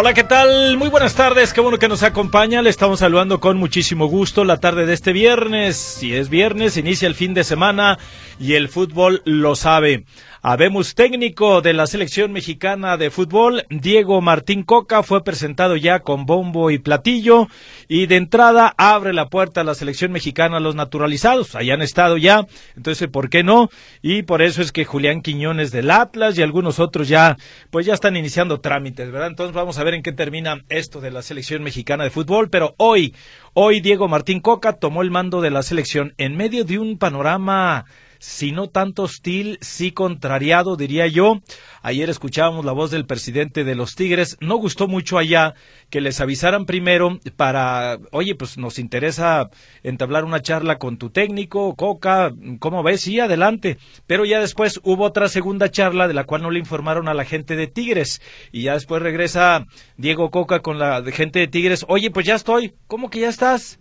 [0.00, 0.76] Hola, ¿qué tal?
[0.76, 2.62] Muy buenas tardes, qué bueno que nos acompaña.
[2.62, 5.76] Le estamos saludando con muchísimo gusto la tarde de este viernes.
[5.76, 7.98] Si es viernes, inicia el fin de semana
[8.38, 10.04] y el fútbol lo sabe.
[10.50, 16.24] Habemos técnico de la selección mexicana de fútbol, Diego Martín Coca, fue presentado ya con
[16.24, 17.48] bombo y platillo
[17.86, 21.54] y de entrada abre la puerta a la selección mexicana a los naturalizados.
[21.54, 23.68] Han estado ya, entonces ¿por qué no?
[24.00, 27.36] Y por eso es que Julián Quiñones del Atlas y algunos otros ya,
[27.70, 29.28] pues ya están iniciando trámites, ¿verdad?
[29.28, 32.74] Entonces vamos a ver en qué termina esto de la selección mexicana de fútbol, pero
[32.78, 33.14] hoy,
[33.52, 37.84] hoy Diego Martín Coca tomó el mando de la selección en medio de un panorama
[38.18, 41.40] si no tanto hostil, sí contrariado, diría yo.
[41.82, 44.36] Ayer escuchábamos la voz del presidente de los Tigres.
[44.40, 45.54] No gustó mucho allá
[45.90, 49.50] que les avisaran primero para, oye, pues nos interesa
[49.82, 53.02] entablar una charla con tu técnico, Coca, ¿cómo ves?
[53.02, 53.78] Sí, adelante.
[54.06, 57.24] Pero ya después hubo otra segunda charla de la cual no le informaron a la
[57.24, 58.20] gente de Tigres.
[58.52, 61.84] Y ya después regresa Diego Coca con la gente de Tigres.
[61.88, 62.74] Oye, pues ya estoy.
[62.86, 63.78] ¿Cómo que ya estás?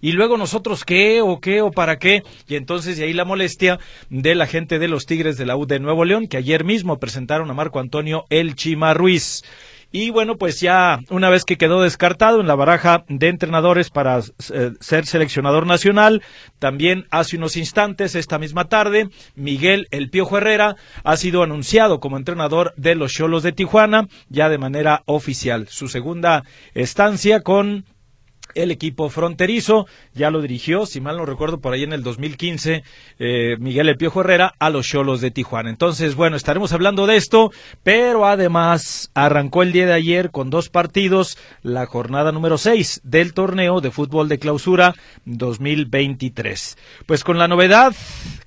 [0.00, 2.22] Y luego nosotros qué o qué o para qué.
[2.48, 5.66] Y entonces de ahí la molestia de la gente de los Tigres de la U
[5.66, 9.42] de Nuevo León, que ayer mismo presentaron a Marco Antonio El Chima Ruiz.
[9.92, 14.20] Y bueno, pues ya una vez que quedó descartado en la baraja de entrenadores para
[14.20, 16.22] eh, ser seleccionador nacional,
[16.60, 22.16] también hace unos instantes, esta misma tarde, Miguel El Piojo Herrera ha sido anunciado como
[22.16, 25.66] entrenador de los Cholos de Tijuana, ya de manera oficial.
[25.68, 26.44] Su segunda
[26.74, 27.84] estancia con
[28.54, 29.86] el equipo fronterizo.
[30.14, 32.82] Ya lo dirigió, si mal no recuerdo, por ahí en el 2015,
[33.18, 35.70] eh, Miguel El Piojo Herrera a los Cholos de Tijuana.
[35.70, 37.52] Entonces, bueno, estaremos hablando de esto,
[37.82, 43.34] pero además arrancó el día de ayer con dos partidos la jornada número 6 del
[43.34, 44.94] torneo de fútbol de clausura
[45.24, 46.76] 2023.
[47.06, 47.94] Pues con la novedad,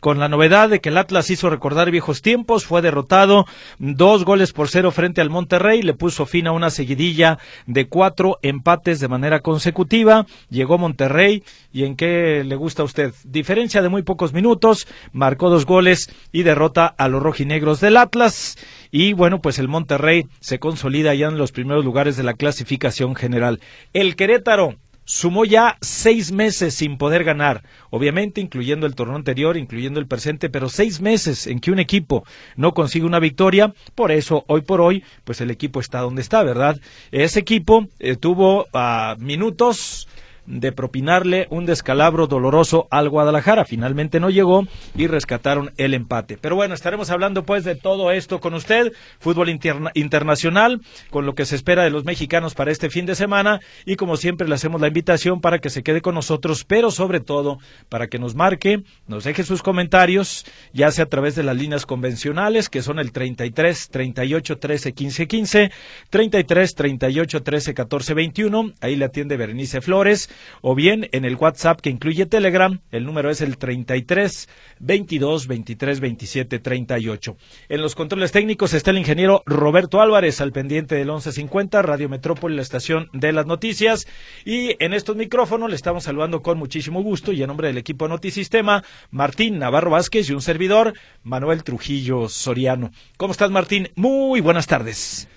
[0.03, 3.46] con la novedad de que el Atlas hizo recordar viejos tiempos, fue derrotado
[3.80, 8.38] dos goles por cero frente al Monterrey, le puso fin a una seguidilla de cuatro
[8.42, 13.13] empates de manera consecutiva llegó Monterrey y en qué le gusta a usted.
[13.24, 18.58] Diferencia de muy pocos minutos, marcó dos goles y derrota a los rojinegros del Atlas.
[18.92, 23.16] Y bueno, pues el Monterrey se consolida ya en los primeros lugares de la clasificación
[23.16, 23.62] general.
[23.94, 24.75] El Querétaro
[25.06, 30.50] sumó ya seis meses sin poder ganar, obviamente incluyendo el torneo anterior, incluyendo el presente,
[30.50, 32.25] pero seis meses en que un equipo
[32.56, 36.44] no consigue una victoria, por eso hoy por hoy, pues el equipo está donde está,
[36.44, 36.80] ¿verdad?
[37.12, 40.08] Ese equipo eh, tuvo uh, minutos
[40.46, 43.66] de propinarle un descalabro doloroso al Guadalajara.
[43.66, 44.66] Finalmente no llegó
[44.96, 46.38] y rescataron el empate.
[46.40, 51.46] Pero bueno, estaremos hablando pues de todo esto con usted, fútbol internacional, con lo que
[51.46, 54.81] se espera de los mexicanos para este fin de semana y como siempre le hacemos
[54.81, 58.84] la invitación para que se quede con nosotros, pero sobre todo para que nos marque,
[59.08, 63.12] nos deje sus comentarios, ya sea a través de las líneas convencionales que son el
[63.12, 65.72] 33 38 13 15 15,
[66.10, 70.30] 33 38 13 14 21, ahí le atiende Berenice Flores
[70.62, 74.50] o bien en el WhatsApp que incluye Telegram, el número es el 33
[74.80, 77.38] 22 23 27 38.
[77.70, 82.56] En los controles técnicos está el ingeniero Roberto Álvarez al pendiente del 1150 Radio Metrópoli,
[82.56, 84.08] la estación de las noticias
[84.46, 88.08] y en estos micrófonos le estamos saludando con muchísimo gusto y en nombre del equipo
[88.08, 90.94] Notisistema, Martín Navarro Vázquez y un servidor,
[91.24, 92.92] Manuel Trujillo Soriano.
[93.18, 93.90] ¿Cómo estás Martín?
[93.96, 95.28] Muy buenas tardes.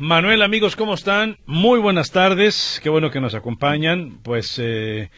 [0.00, 1.38] Manuel, amigos, ¿cómo están?
[1.44, 4.20] Muy buenas tardes, qué bueno que nos acompañan.
[4.22, 5.10] Pues eh,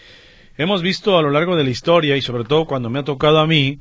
[0.56, 3.40] hemos visto a lo largo de la historia y sobre todo cuando me ha tocado
[3.40, 3.80] a mí,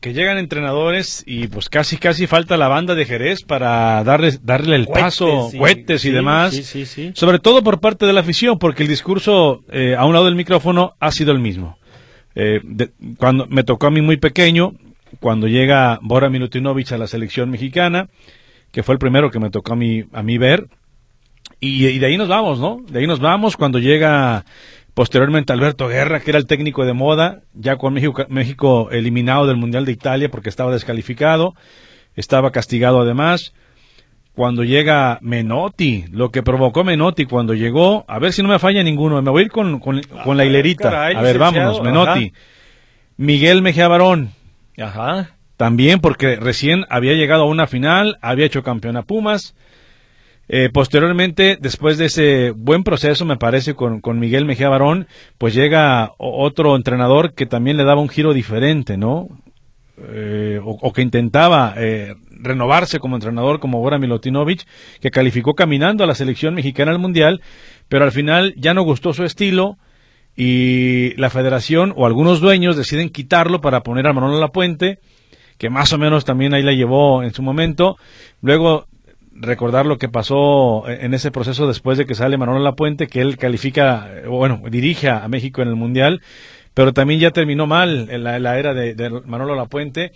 [0.00, 4.76] que llegan entrenadores y pues casi casi falta la banda de Jerez para darle, darle
[4.76, 6.54] el paso, sí, y demás,
[7.14, 10.34] sobre todo por parte de la afición, porque el discurso eh, a un lado del
[10.34, 11.78] micrófono ha sido el mismo.
[12.34, 12.60] Eh,
[13.16, 14.74] cuando me tocó a mí muy pequeño,
[15.20, 18.10] cuando llega Bora Milutinovic a la selección mexicana,
[18.74, 20.66] que fue el primero que me tocó a mí, a mí ver.
[21.60, 22.78] Y, de ahí nos vamos, ¿no?
[22.88, 24.44] De ahí nos vamos cuando llega
[24.94, 29.56] posteriormente Alberto Guerra, que era el técnico de moda, ya con México, México eliminado del
[29.56, 31.54] Mundial de Italia porque estaba descalificado,
[32.16, 33.54] estaba castigado además.
[34.34, 38.82] cuando llega Menotti, lo que provocó Menotti cuando llegó, a ver si no me falla
[38.82, 40.90] ninguno, me voy a ir con, con, con la Ah, hilerita.
[40.90, 42.32] caray, a ver, vámonos, Menotti.
[43.16, 44.30] Miguel Mejía Barón,
[44.76, 45.33] Ajá.
[45.56, 49.54] También porque recién había llegado a una final, había hecho campeón a Pumas.
[50.48, 55.06] Eh, posteriormente, después de ese buen proceso, me parece, con, con Miguel Mejía Barón,
[55.38, 59.28] pues llega otro entrenador que también le daba un giro diferente, ¿no?
[59.96, 64.66] Eh, o, que intentaba eh, renovarse como entrenador, como Bora Milutinovic,
[65.00, 67.40] que calificó caminando a la selección mexicana al Mundial,
[67.88, 69.78] pero al final ya no gustó su estilo
[70.34, 74.98] y la federación o algunos dueños deciden quitarlo para poner a Manolo Lapuente,
[75.58, 77.96] que más o menos también ahí la llevó en su momento.
[78.42, 78.86] Luego
[79.34, 83.36] recordar lo que pasó en ese proceso después de que sale Manolo Lapuente, que él
[83.36, 86.20] califica, eh, bueno, dirige a México en el Mundial,
[86.72, 90.12] pero también ya terminó mal en la, la era de, de Manolo Lapuente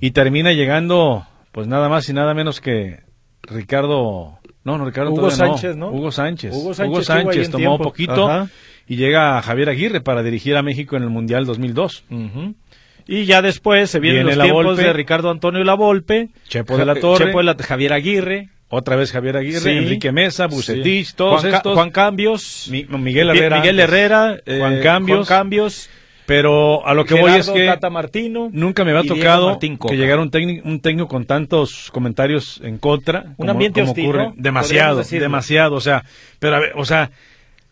[0.00, 3.00] y termina llegando, pues nada más y nada menos que
[3.42, 5.52] Ricardo, no, no, Ricardo Hugo todavía no.
[5.52, 5.90] Sánchez, ¿no?
[5.90, 6.52] Hugo Sánchez.
[6.52, 8.48] Hugo Hugo Sánchez Sánchez, ahí en tomó poquito Ajá.
[8.86, 12.04] y llega Javier Aguirre para dirigir a México en el Mundial 2002.
[12.10, 12.54] Ujú.
[13.06, 16.94] Y ya después se vienen Viene los tiempos de Ricardo Antonio Lavolpe, Chepo de la
[16.94, 17.26] Torre.
[17.26, 19.68] Chepo de la- Javier Aguirre, Otra vez Javier Aguirre, Sí.
[19.68, 21.14] Enrique Mesa, Bucetich, Sí.
[21.14, 21.74] todos Juan, estos.
[21.74, 23.58] Juan Cambios, Mi- Miguel Herrera.
[23.58, 25.26] Miguel Herrera, eh, Juan Cambios.
[25.28, 25.90] Juan Cambios,
[26.24, 30.22] Pero a lo que voy es que Tata Martino, nunca me había tocado que llegara
[30.22, 33.34] un técnico, un técnico con tantos comentarios en contra.
[33.36, 34.24] Un ambiente hostil, ocurre.
[34.28, 34.34] ¿no?
[34.36, 35.74] Demasiado, demasiado.
[35.74, 36.04] O sea,
[36.38, 37.10] pero a ver, o sea,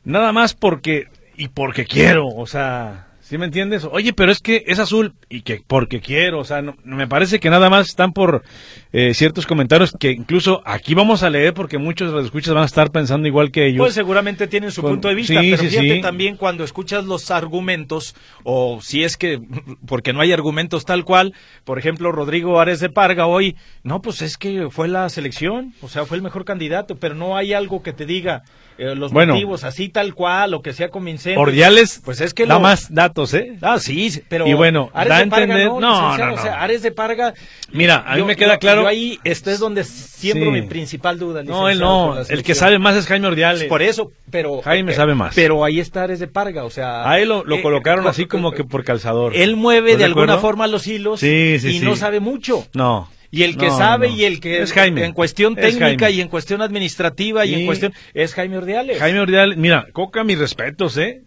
[0.05, 1.07] nada más porque
[1.37, 3.87] y porque quiero, o sea, ¿sí me entiendes?
[3.91, 7.39] Oye, pero es que es azul y que porque quiero, o sea, no- me parece
[7.39, 8.43] que nada más están por
[8.93, 12.65] eh, ciertos comentarios que incluso aquí vamos a leer porque muchos de los escuchas van
[12.65, 13.79] a estar pensando igual que ellos.
[13.79, 16.01] Pues seguramente tienen su Con- punto de vista, sí, pero sí, fíjate sí.
[16.01, 19.41] también cuando escuchas los argumentos, o si es que,
[19.87, 21.35] porque no hay argumentos tal cual,
[21.65, 25.89] por ejemplo, Rodrigo Ares de Parga hoy, no, pues es que fue la selección, o
[25.89, 28.43] sea, fue el mejor candidato, pero no hay algo que te diga
[28.79, 29.35] eh, los Bueno.
[29.35, 31.39] motivos, así tal cual, o que sea convincente.
[31.39, 33.57] Ordiales pues es que da lo- más datos, ¿eh?
[33.61, 36.41] Ah, sí, pero Y bueno, Ares da de Parga entender- no, no, licenciado, no, no.
[36.41, 37.35] o sea, Ares de Parga
[37.73, 40.61] Mira, a mí yo- me queda yo- claro- yo ahí esto es donde siembro Sí.
[40.61, 41.43] mi principal duda.
[41.43, 42.19] No, él no.
[42.21, 43.65] El que sabe más es Jaime Ordiales.
[43.65, 44.61] Por eso, pero.
[44.63, 45.35] Jaime eh, sabe más.
[45.35, 47.09] Pero ahí está Ares de Parga, o sea.
[47.11, 49.35] A él lo, lo eh, colocaron co- así como que por calzador.
[49.37, 50.41] Él mueve ¿Estás de alguna acuerdo?
[50.41, 52.67] forma los hilos Sí, sí, y no sabe mucho.
[52.75, 53.09] No.
[53.33, 54.17] Y el que No, sabe no.
[54.17, 55.05] y el que Es Jaime.
[55.05, 58.99] en cuestión Es técnica y en cuestión administrativa y, Y- en cuestión es Jaime Ordiales.
[58.99, 61.21] Jaime Ordiales, mira, Coca, mis respetos, ¿eh?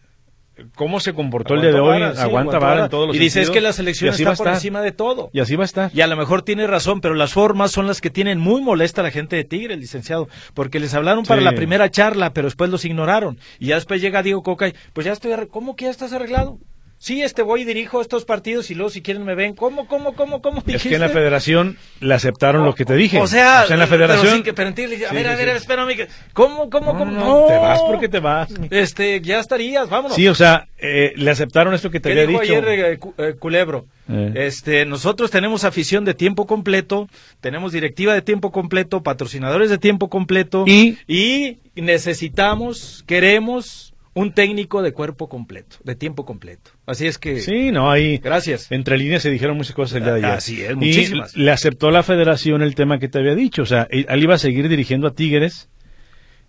[0.76, 2.00] ¿Cómo se comportó el día de hoy?
[2.00, 4.34] vara, sí, aguanta vara en todos los Y dice es que la selección está por
[4.34, 4.54] estar.
[4.54, 5.32] encima de todo.
[5.34, 5.92] Y así va a estar.
[5.94, 9.02] Y a lo mejor tiene razón, pero las formas son las que tienen muy molesta
[9.02, 12.48] a la gente de Tigre, el licenciado, porque les hablaron para la primera charla, pero
[12.48, 13.40] después los ignoraron.
[13.58, 16.60] Y ya después llega Diego Coca y, pues ya estoy, ¿cómo que ya estás arreglado?
[17.04, 19.56] Sí, este voy y dirijo estos partidos y luego si quieren me ven.
[19.56, 20.60] ¿Cómo, cómo, cómo, cómo?
[20.60, 21.10] Es que en la dijiste?
[21.10, 23.20] federación le aceptaron lo que te dije.
[23.20, 24.22] O sea, en la federación.
[24.24, 25.58] Pero, sin que, pero en a Sí, ver, a sí, ver, sí.
[25.58, 25.98] espérame.
[25.98, 27.12] que- ¿Cómo, cómo, No, cómo?
[27.12, 28.48] no, no, te vas porque te vas.
[28.70, 30.16] Este, ya estarías, vámonos.
[30.16, 32.54] Sí, o sea, eh, le aceptaron esto que te ¿Qué había dijo dicho.
[32.54, 33.86] ayer eh, eh, Culebro?
[34.08, 34.32] Eh.
[34.36, 37.10] Este, nosotros tenemos afición de tiempo completo,
[37.42, 44.81] tenemos directiva de tiempo completo, patrocinadores de tiempo completo Y- y necesitamos, queremos un técnico
[44.83, 46.71] de cuerpo completo, de tiempo completo.
[46.86, 48.18] Así es que Sí, no, ahí.
[48.19, 48.71] gracias.
[48.71, 50.31] Entre líneas se dijeron muchas cosas el día de ayer.
[50.38, 51.36] Así es, Y muchísimas.
[51.36, 53.63] le aceptó la federación el tema que te había dicho.
[53.63, 55.69] O sea, él iba a seguir dirigiendo a Tigres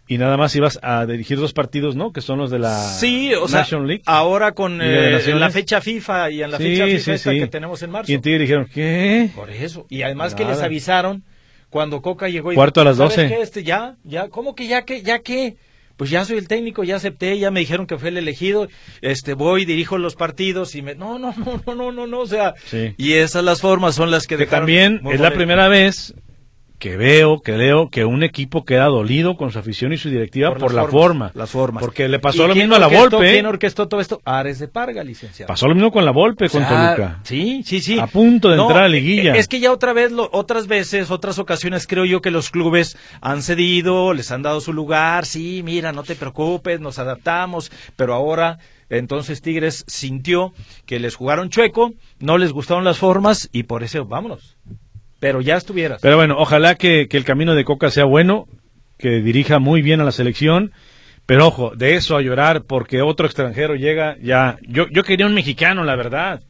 [0.07, 2.13] y nada más ibas a dirigir dos partidos, ¿no?
[2.13, 4.03] Que son los de la Sí, o sea, National League.
[4.05, 7.31] ahora con eh, en la fecha FIFA y en la Sí, fecha FIFA sí, esta
[7.33, 7.39] sí.
[7.39, 8.13] que tenemos en marzo.
[8.13, 9.31] Y en Tigres dijeron, ¿qué?
[9.35, 9.87] Por eso.
[9.89, 11.25] Y además que les avisaron
[11.71, 13.29] cuando Coca llegó y Cuarto a las ¿sabes 12.
[13.35, 13.41] qué?
[13.41, 15.57] Este, ya, ya, ¿cómo que ya que, ya que?
[15.97, 18.69] Pues ya soy el técnico, ya acepté, ya me dijeron que fue el elegido,
[19.01, 22.27] este, voy, dirijo los partidos y me, no, no, no, no, no, no, no, o
[22.27, 22.95] sea, Sí.
[22.97, 26.15] y esas las formas son las que, Que también es la primera vez
[26.85, 30.51] que veo, que leo que un equipo queda dolido con su afición y su directiva
[30.53, 31.33] por, la formas, forma.
[31.35, 31.83] Las formas.
[31.83, 33.33] Porque le pasó ¿Y lo mismo a la Volpe.
[33.33, 34.21] ¿Quién orquestó todo esto?
[34.27, 35.49] Ares de Parga, licenciado.
[35.49, 37.21] Pasó lo mismo con la Volpe, con O sea, Toluca.
[37.23, 37.99] Sí, sí, sí.
[37.99, 39.35] A punto de entrar a liguilla.
[39.35, 42.51] eh, Es que ya otra vez, lo- otras veces, otras ocasiones, creo yo que los
[42.51, 45.25] clubes han cedido, les han dado su lugar.
[45.25, 47.73] Sí, mira, no te preocupes, nos adaptamos.
[47.97, 48.59] Pero ahora,
[48.91, 50.53] entonces Tigres sintió
[50.85, 54.59] que les jugaron chueco, no les gustaron las formas y por eso, vámonos.
[55.25, 56.03] Pero ya estuvieras.
[56.03, 58.47] Pero bueno, ojalá que, que el camino de Coca sea bueno,
[58.99, 60.73] que dirija muy bien a la selección.
[61.25, 64.59] Pero ojo, de eso a llorar porque otro extranjero llega, ya.
[64.69, 66.43] Yo, yo quería un mexicano, la verdad.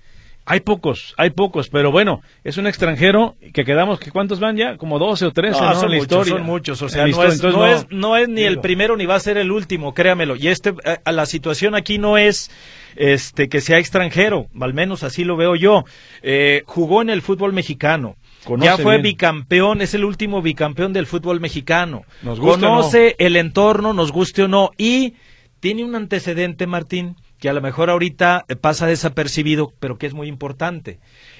[0.44, 4.76] Hay pocos, hay pocos, pero bueno, es un extranjero que quedamos, que ¿cuántos van ya?
[4.76, 5.74] Como 12 o 13, No, ¿no?
[5.76, 6.32] son en la muchos, historia.
[6.34, 8.96] son muchos, o sea, no historia, es, no, no- es, no es ni el primero
[8.96, 10.34] ni va a ser el último, créamelo.
[10.36, 12.50] Y este, a la situación aquí no es
[12.96, 15.84] este que sea extranjero, al menos así lo veo yo.
[16.22, 18.16] Eh, jugó en el fútbol mexicano,
[18.58, 22.04] ya fue bicampeón, es el último bicampeón del fútbol mexicano.
[22.22, 25.14] Conoce el entorno, nos guste o no, y
[25.60, 30.28] tiene un antecedente, Martín, que a lo mejor ahorita pasa desapercibido, pero que es muy
[30.28, 30.98] importante.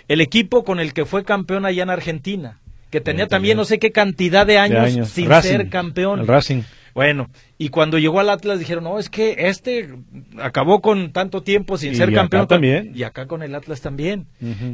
[0.08, 3.78] El equipo con el que fue campeón allá en Argentina, que tenía también no sé
[3.78, 6.20] qué cantidad de años, sin ser campeón.
[6.20, 6.62] El Racing.
[6.94, 9.90] Bueno, y cuando llegó al Atlas dijeron, no, es que este
[10.40, 12.46] acabó con tanto tiempo sin ser campeón.
[12.46, 12.92] también.
[12.94, 14.26] Y acá con el Atlas también.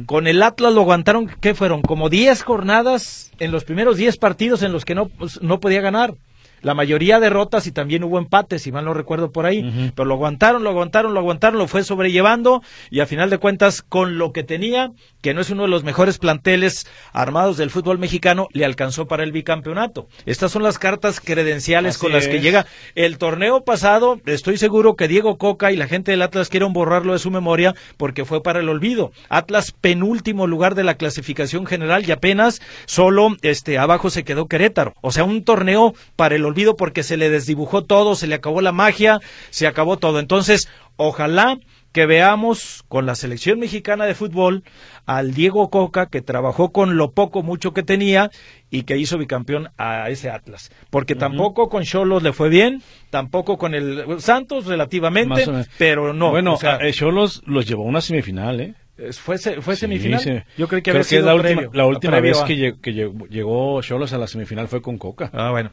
[0.05, 1.81] Con el Atlas lo aguantaron, ¿qué fueron?
[1.81, 5.81] Como 10 jornadas en los primeros 10 partidos en los que no, pues, no podía
[5.81, 6.13] ganar
[6.61, 10.15] la mayoría derrotas y también hubo empates, si mal no recuerdo por ahí, pero lo
[10.15, 14.31] aguantaron, lo aguantaron, lo aguantaron, lo fue sobrellevando y a final de cuentas con lo
[14.31, 14.91] que tenía,
[15.21, 19.23] que no es uno de los mejores planteles armados del fútbol mexicano, le alcanzó para
[19.23, 20.07] el bicampeonato.
[20.25, 22.65] Estas son las cartas credenciales con las que llega
[22.95, 27.13] el torneo pasado, estoy seguro que Diego Coca y la gente del Atlas quieren borrarlo
[27.13, 29.11] de su memoria porque fue para el olvido.
[29.29, 34.93] Atlas penúltimo lugar de la clasificación general y apenas solo este abajo se quedó Querétaro.
[35.01, 38.61] O sea, un torneo para el olvido porque se le desdibujó todo, se le acabó
[38.61, 40.19] la magia, se acabó todo.
[40.19, 41.59] Entonces, ojalá
[41.91, 44.63] que veamos con la selección mexicana de fútbol
[45.05, 48.31] al Diego Coca que trabajó con lo poco mucho que tenía
[48.69, 53.57] y que hizo bicampeón a ese Atlas, porque tampoco con Cholos le fue bien, tampoco
[53.57, 55.45] con el Santos relativamente,
[55.77, 56.31] pero no.
[56.31, 56.57] Bueno,
[56.93, 58.75] Cholos los llevó a una semifinal, ¿eh?
[59.13, 60.45] ¿Fue, fue semifinal?
[60.57, 62.93] Yo creo que, es la última, la última vez que,
[63.29, 65.29] llegó, Cholos a la semifinal fue con Coca.
[65.33, 65.71] Ah, bueno.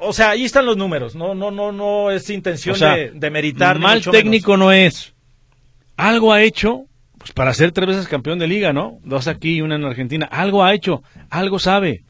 [0.00, 1.14] O sea, ahí están los números.
[1.14, 3.78] No, no, no, no es intención de, de, meritar.
[3.78, 5.14] Mal técnico no es.
[5.96, 6.86] Algo ha hecho
[7.18, 8.98] pues, para ser tres veces campeón de liga, ¿no?
[9.04, 10.26] Dos aquí y una en Argentina.
[10.26, 12.02] Algo ha hecho, algo sabe.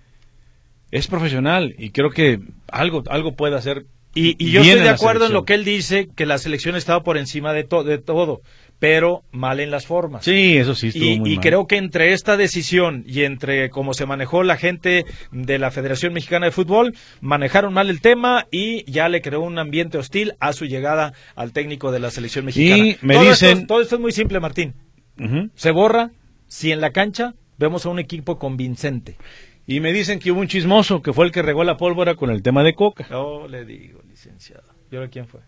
[0.91, 2.41] Es profesional y creo que
[2.71, 6.27] algo, algo puede hacer y, yo estoy de acuerdo en lo que él dice, que
[6.27, 8.43] la selección estaba por encima de, de todo
[8.83, 10.25] pero mal en las formas.
[10.25, 13.95] Sí, eso sí estuvo y, muy y creo que entre esta decisión y entre cómo
[13.95, 18.83] se manejó la gente de la Federación Mexicana de Fútbol, manejaron mal el tema y
[18.91, 22.77] ya le creó un ambiente hostil a su llegada al técnico de la selección mexicana.
[22.77, 23.69] Y me dicen...
[23.69, 24.75] todo esto es muy simple, Martín.
[25.55, 26.11] Se borra
[26.49, 29.17] si en la cancha vemos a un equipo convincente.
[29.65, 32.31] Y me dicen que hubo un chismoso que fue el que regó la pólvora con
[32.31, 33.07] el tema de Coca.
[33.09, 34.75] No le digo, licenciado.
[34.91, 35.39] ¿Y ahora quién fue?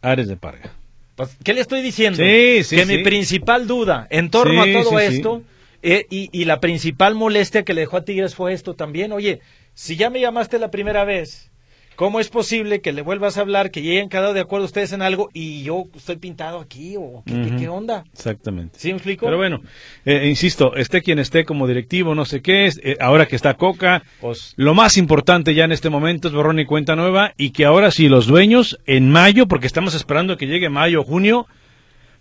[0.00, 0.72] Ares de Parga.
[1.16, 2.18] Pues, ¿Qué le estoy diciendo?
[2.22, 5.42] Sí, sí, que mi principal duda en torno a todo esto
[5.82, 9.12] eh, y, y, la principal molestia que le dejó a Tigres fue esto también.
[9.12, 9.40] Oye,
[9.72, 11.50] si ya me llamaste la primera vez
[11.96, 15.00] ¿Cómo es posible que le vuelvas a hablar, que lleguen quedado de acuerdo ustedes en
[15.00, 16.94] algo y yo estoy pintado aquí?
[16.98, 18.04] o ¿Qué, onda?
[18.12, 18.78] Exactamente.
[18.78, 19.24] ¿Sí me explico?
[19.24, 19.62] Pero bueno,
[20.04, 23.54] eh, insisto, esté quien esté como directivo, no sé qué, es, eh, ahora que está
[23.54, 27.50] Coca, pues, lo más importante ya en este momento es borrón y cuenta nueva y
[27.50, 31.46] que ahora sí los dueños en mayo, porque estamos esperando que llegue mayo o junio,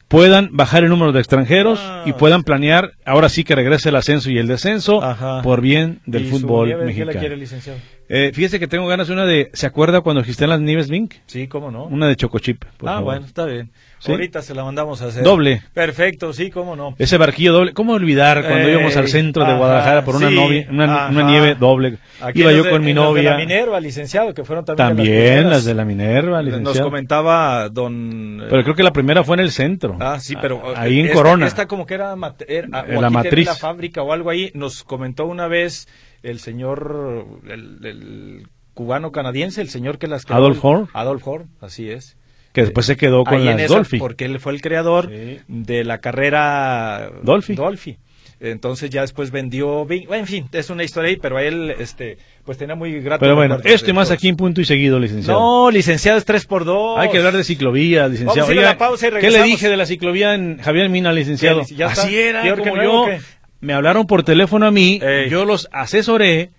[0.07, 2.17] puedan bajar el número de extranjeros y ah.
[2.17, 5.01] puedan planear, ahora sí que regrese el ascenso y el descenso
[5.43, 7.11] por bien del fútbol mexicano.
[8.07, 11.15] Eh, fíjese que tengo ganas de una de, ¿se acuerda cuando existían las Nieves Mink?
[11.25, 11.85] Sí, cómo no.
[11.85, 12.63] Una de Chocochip.
[12.85, 13.71] ah, bueno, está bien.
[14.07, 15.23] Ahorita se la mandamos a hacer.
[15.23, 15.61] Doble.
[15.73, 16.95] Perfecto, sí, cómo no.
[16.99, 17.73] Ese barquillo doble.
[17.73, 21.97] ¿Cómo olvidar cuando íbamos al centro de Guadalajara por una, novia, una, nieve doble?
[22.33, 23.23] Iba yo con mi novia.
[23.23, 24.87] de la Minerva, licenciado, que fueron también.
[24.87, 26.75] También las, de la Minerva, licenciado.
[26.75, 28.43] Nos comentaba don.
[28.49, 29.97] Pero creo que la primera fue en el centro.
[29.99, 30.61] Ah, sí, pero.
[30.75, 31.47] Ahí en Corona.
[31.47, 33.45] Esta como que era, la matriz.
[33.45, 34.51] La fábrica o algo ahí.
[34.53, 35.87] Nos comentó una vez
[36.23, 40.29] el señor, el, cubano canadiense, el señor que las.
[40.29, 40.89] Adolf Horn.
[40.93, 42.17] Adolf Horn, así es.
[42.55, 43.99] Que después se quedó con las Dolphy.
[43.99, 47.53] Porque él fue el creador de la carrera Dolphy.
[47.53, 47.97] Dolphy.
[48.39, 52.75] Entonces ya después vendió, en fin, es una historia ahí, pero él, este, pues tenía
[52.75, 53.19] muy grato.
[53.19, 55.39] Pero bueno, esto y más aquí en punto y seguido, licenciado.
[55.39, 58.47] No, licenciado es 3 por 2 Hay que hablar de ciclovía, licenciado.
[58.47, 61.61] ¿Qué le dije de la ciclovía en Javier Mina, licenciado?
[61.61, 63.07] Así era, como yo.
[63.59, 66.51] Me hablaron por teléfono a mí, yo los asesoré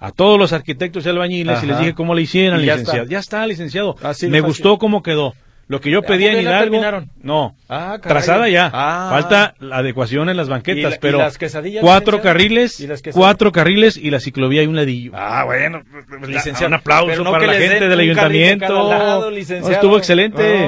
[0.00, 3.06] a todos los arquitectos y albañiles y les dije cómo le hicieran, licenciado.
[3.06, 3.96] Ya está, licenciado.
[4.28, 5.34] Me gustó cómo quedó.
[5.70, 6.82] Lo que yo pedía en Hidalgo.
[7.22, 7.54] No.
[7.68, 8.72] Ah, trazada ya.
[8.74, 9.06] Ah.
[9.12, 11.38] Falta la adecuación en las banquetas, pero las
[11.80, 15.12] cuatro carriles, cuatro carriles y la ciclovía y un ladillo.
[15.14, 16.66] Ah, bueno, pues, licenciado.
[16.66, 19.30] Un aplauso para la gente del ayuntamiento.
[19.70, 20.66] estuvo excelente.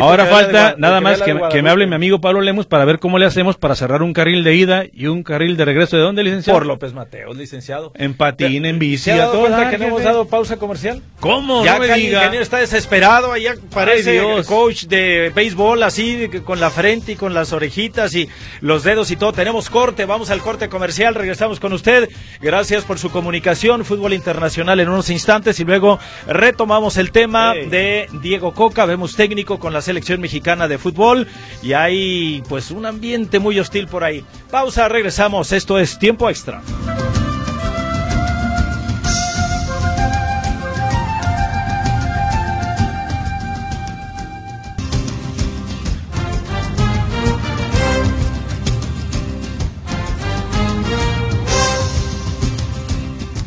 [0.00, 3.24] Ahora falta nada más que, me hable mi amigo Pablo Lemos para ver cómo le
[3.24, 5.96] hacemos para cerrar un carril de ida y un carril de regreso.
[5.96, 6.58] ¿De dónde, licenciado?
[6.58, 7.92] Por López Mateos, licenciado.
[7.94, 9.04] En patín, en bici.
[9.04, 11.00] ¿Se ha dado cuenta que no hemos dado pausa comercial?
[11.20, 11.64] ¿Cómo?
[11.64, 14.09] Ya no el ingeniero está desesperado, allá parece
[14.46, 18.28] coach de béisbol así con la frente y con las orejitas y
[18.60, 19.32] los dedos y todo.
[19.32, 22.08] Tenemos corte, vamos al corte comercial, regresamos con usted.
[22.40, 28.08] Gracias por su comunicación, fútbol internacional en unos instantes y luego retomamos el tema de
[28.22, 31.26] Diego Coca, vemos técnico con la selección mexicana de fútbol
[31.62, 34.24] y hay pues un ambiente muy hostil por ahí.
[34.50, 35.52] Pausa, regresamos.
[35.52, 36.62] Esto es tiempo extra.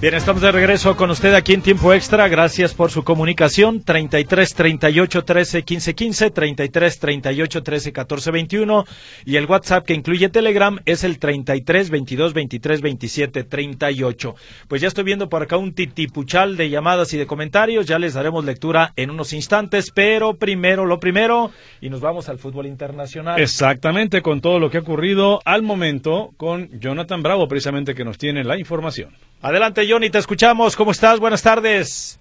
[0.04, 2.28] Bien, estamos de regreso con usted aquí en tiempo extra.
[2.28, 3.82] Gracias por su comunicación.
[3.82, 8.84] 33 38 13 15 15, 33 38 13 14 21
[9.24, 14.36] y el WhatsApp que incluye Telegram es el 33 22 23 27 38.
[14.68, 17.86] Pues ya estoy viendo por acá un titipuchal de llamadas y de comentarios.
[17.86, 22.40] Ya les daremos lectura en unos instantes, pero primero lo primero y nos vamos al
[22.40, 23.40] fútbol internacional.
[23.40, 28.18] Exactamente, con todo lo que ha ocurrido al momento con Jonathan Bravo, precisamente que nos
[28.18, 29.16] tiene la información.
[29.44, 30.78] Adelante, Johnny, te escuchamos.
[30.78, 31.20] ¿Cómo estás?
[31.20, 32.18] Buenas tardes.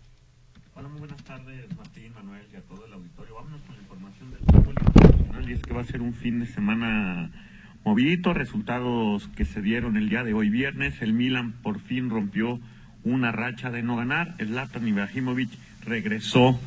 [0.74, 3.36] Bueno, muy buenas tardes, Martín, Manuel y a todo el auditorio.
[3.36, 6.40] Vámonos con la información del fútbol internacional y es que va a ser un fin
[6.40, 7.30] de semana
[7.84, 8.34] movidito.
[8.34, 11.00] Resultados que se dieron el día de hoy viernes.
[11.00, 12.58] El Milan por fin rompió
[13.04, 14.34] una racha de no ganar.
[14.38, 15.50] El Zlatan Ibrahimovic
[15.86, 16.58] regresó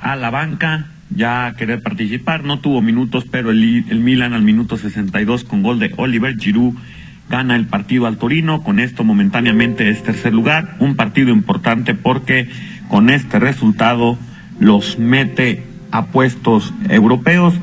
[0.00, 2.44] a la banca ya a querer participar.
[2.44, 6.76] No tuvo minutos, pero el, el Milan al minuto 62 con gol de Oliver Giroud
[7.28, 12.48] gana el partido al Torino, con esto momentáneamente es tercer lugar, un partido importante porque
[12.88, 14.18] con este resultado
[14.58, 17.54] los mete a puestos europeos.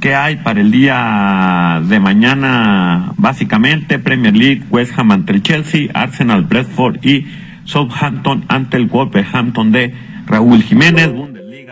[0.00, 3.12] que hay para el día de mañana?
[3.16, 7.26] Básicamente Premier League, West Ham ante el Chelsea, Arsenal, Bradford y
[7.64, 9.94] Southampton ante el Wolverhampton de
[10.26, 11.10] Raúl Jiménez,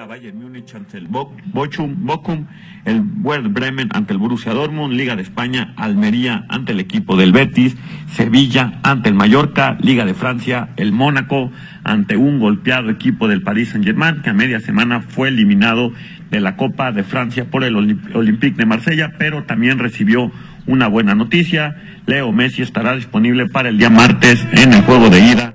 [0.04, 2.46] Bundesliga, Bayern Múnich ante el Bochum, Bochum
[2.84, 7.32] el Werder Bremen ante el Borussia Dortmund, Liga de España, Almería ante el equipo del
[7.32, 7.76] Betis,
[8.08, 11.50] Sevilla ante el Mallorca, Liga de Francia, el Mónaco
[11.82, 15.92] ante un golpeado equipo del Paris Saint-Germain que a media semana fue eliminado
[16.30, 20.32] de la Copa de Francia por el Olympique de Marsella, pero también recibió
[20.66, 21.76] una buena noticia.
[22.06, 25.53] Leo Messi estará disponible para el día martes en el juego de ida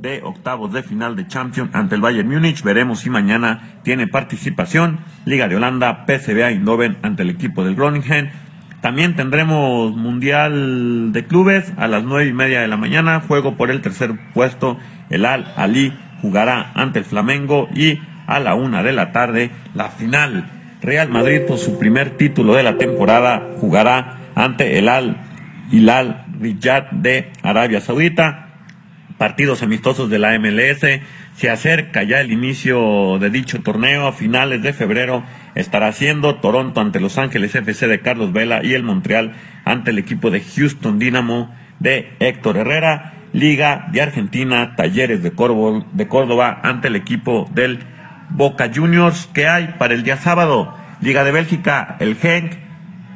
[0.00, 2.62] de octavos de final de Champions ante el Bayern Múnich.
[2.62, 5.00] Veremos si mañana tiene participación.
[5.26, 8.30] Liga de Holanda, PSV Eindhoven ante el equipo del Groningen.
[8.80, 13.20] También tendremos Mundial de Clubes a las nueve y media de la mañana.
[13.20, 14.78] Juego por el tercer puesto.
[15.10, 19.90] El Al Ali jugará ante el Flamengo y a la una de la tarde la
[19.90, 20.48] final.
[20.80, 25.18] Real Madrid por su primer título de la temporada jugará ante el Al
[25.70, 28.49] Hilal Riyad de Arabia Saudita
[29.20, 30.80] partidos amistosos de la MLS.
[31.36, 34.06] Se acerca ya el inicio de dicho torneo.
[34.06, 35.22] A finales de febrero
[35.54, 39.34] estará siendo Toronto ante Los Ángeles FC de Carlos Vela y el Montreal
[39.66, 43.12] ante el equipo de Houston Dynamo de Héctor Herrera.
[43.34, 45.30] Liga de Argentina, Talleres de,
[45.92, 47.80] de Córdoba ante el equipo del
[48.30, 49.28] Boca Juniors.
[49.34, 50.74] que hay para el día sábado?
[51.02, 52.54] Liga de Bélgica, el Genk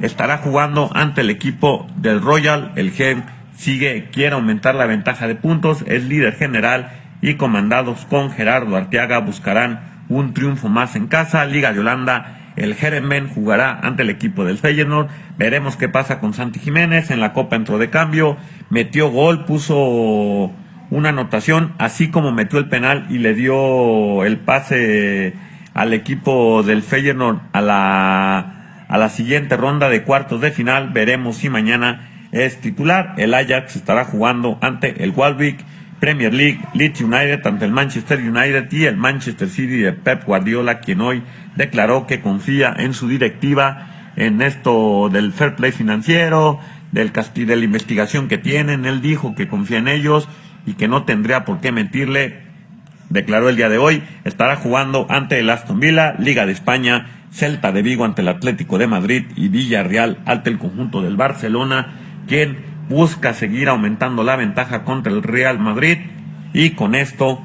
[0.03, 2.73] estará jugando ante el equipo del Royal.
[2.77, 3.25] El Genk
[3.57, 6.90] sigue, quiere aumentar la ventaja de puntos, es líder general
[7.23, 11.45] y comandados con Gerardo Arteaga buscarán un triunfo más en casa.
[11.47, 15.09] Liga de Holanda, el Jeremen jugará ante el equipo del Feyenoord.
[15.38, 17.11] Veremos qué pasa con Santi Jiménez.
[17.11, 18.37] En la Copa entró de cambio,
[18.71, 20.53] metió gol, puso
[20.90, 25.35] una anotación, así como metió el penal y le dio el pase
[25.73, 30.90] al equipo del Feyenoord a la, a la siguiente ronda de cuartos de final.
[30.90, 33.14] Veremos si mañana es titular.
[33.16, 35.64] El Ajax estará jugando ante el Walwick.
[36.01, 40.81] Premier League, Leeds United ante el Manchester United y el Manchester City de Pep Guardiola,
[40.81, 41.23] quien hoy
[41.57, 46.59] declaró que confía en su directiva en esto del fair play financiero,
[46.92, 48.85] del de la investigación que tienen.
[48.85, 50.29] Él dijo que confía en ellos
[50.66, 52.42] y que no tendría por qué mentirle.
[53.09, 57.73] Declaró el día de hoy, estará jugando ante el Aston Villa, Liga de España, Celta
[57.73, 62.59] de Vigo ante el Atlético de Madrid y Villarreal ante el conjunto del Barcelona quien
[62.89, 65.99] busca seguir aumentando la ventaja contra el Real Madrid
[66.53, 67.43] y con esto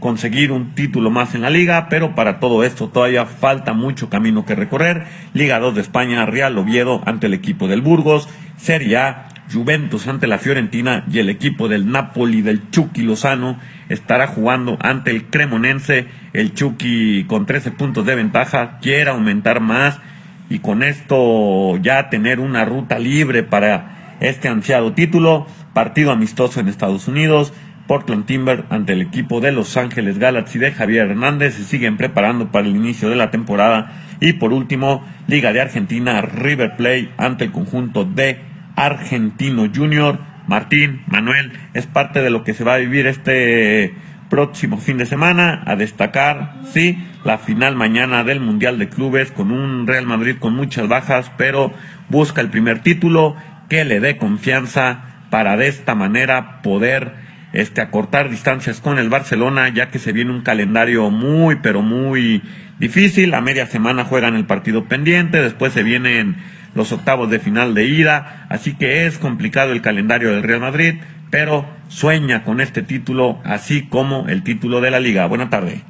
[0.00, 4.44] conseguir un título más en la liga, pero para todo esto todavía falta mucho camino
[4.44, 5.04] que recorrer.
[5.34, 10.26] Liga 2 de España, Real Oviedo ante el equipo del Burgos, Serie A, Juventus ante
[10.26, 16.06] la Fiorentina y el equipo del Napoli del Chucky Lozano estará jugando ante el Cremonense.
[16.32, 19.98] El Chucky con 13 puntos de ventaja quiere aumentar más
[20.48, 26.68] y con esto ya tener una ruta libre para este ansiado título, partido amistoso en
[26.68, 27.52] Estados Unidos,
[27.90, 32.52] Portland Timber ante el equipo de Los Ángeles Galaxy de Javier Hernández se siguen preparando
[32.52, 33.90] para el inicio de la temporada.
[34.20, 38.38] Y por último Liga de Argentina River Plate ante el conjunto de
[38.76, 40.20] Argentino Junior.
[40.46, 43.92] Martín Manuel es parte de lo que se va a vivir este
[44.28, 45.64] próximo fin de semana.
[45.66, 50.54] A destacar, sí, la final mañana del Mundial de Clubes con un Real Madrid con
[50.54, 51.72] muchas bajas, pero
[52.08, 53.34] busca el primer título
[53.70, 57.12] que le dé confianza para de esta manera poder
[57.52, 62.42] este, acortar distancias con el Barcelona, ya que se viene un calendario muy, pero muy
[62.78, 63.32] difícil.
[63.32, 66.36] A media semana juegan el partido pendiente, después se vienen
[66.74, 70.96] los octavos de final de ida, así que es complicado el calendario del Real Madrid,
[71.30, 75.26] pero sueña con este título, así como el título de la liga.
[75.26, 75.82] Buena tarde.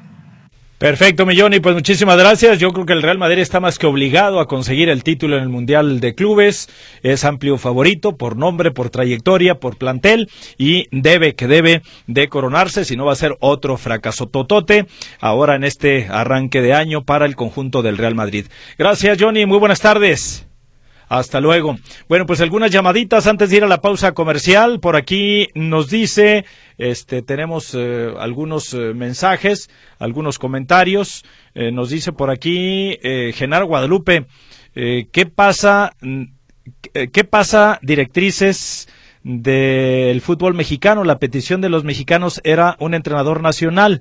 [0.80, 2.58] Perfecto, Milloni, pues muchísimas gracias.
[2.58, 5.42] Yo creo que el Real Madrid está más que obligado a conseguir el título en
[5.42, 6.70] el Mundial de Clubes.
[7.02, 12.86] Es amplio favorito por nombre, por trayectoria, por plantel y debe que debe de coronarse,
[12.86, 14.86] si no va a ser otro fracaso totote
[15.20, 18.46] ahora en este arranque de año para el conjunto del Real Madrid.
[18.78, 19.44] Gracias, Johnny.
[19.44, 20.49] Muy buenas tardes.
[21.10, 21.76] Hasta luego.
[22.08, 24.78] Bueno, pues algunas llamaditas antes de ir a la pausa comercial.
[24.78, 26.44] Por aquí nos dice,
[26.78, 29.68] este, tenemos eh, algunos eh, mensajes,
[29.98, 31.24] algunos comentarios.
[31.56, 32.96] Eh, nos dice por aquí
[33.34, 34.26] Genaro Guadalupe,
[34.72, 35.96] ¿qué pasa?
[36.92, 38.88] ¿Qué pasa, directrices?
[39.22, 41.04] del fútbol mexicano.
[41.04, 44.00] La petición de los mexicanos era un entrenador nacional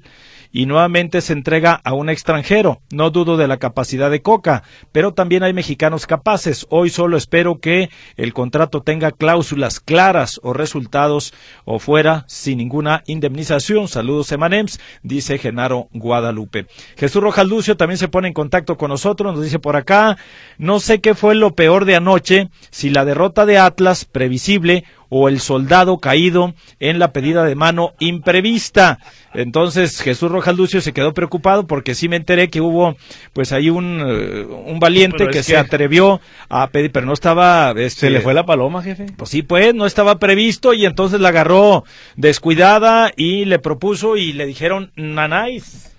[0.52, 2.82] y nuevamente se entrega a un extranjero.
[2.92, 6.66] No dudo de la capacidad de Coca, pero también hay mexicanos capaces.
[6.70, 11.34] Hoy solo espero que el contrato tenga cláusulas claras o resultados
[11.66, 13.88] o fuera sin ninguna indemnización.
[13.88, 16.68] Saludos, Emanems, dice Genaro Guadalupe.
[16.98, 20.18] Jesús Rojas Lucio también se pone en contacto con nosotros, nos dice por acá,
[20.58, 25.28] no sé qué fue lo peor de anoche, si la derrota de Atlas, previsible, o
[25.28, 29.00] el soldado caído en la pedida de mano imprevista.
[29.34, 32.96] Entonces Jesús Rojas Lucio se quedó preocupado porque sí me enteré que hubo
[33.34, 37.72] pues ahí un, eh, un valiente que, se atrevió a pedir, pero no estaba...
[37.72, 39.08] Este, ¿Se le fue la paloma, jefe?
[39.18, 41.84] Pues sí, pues no estaba previsto y entonces la agarró
[42.16, 45.90] descuidada y le propuso y le dijeron nanáis.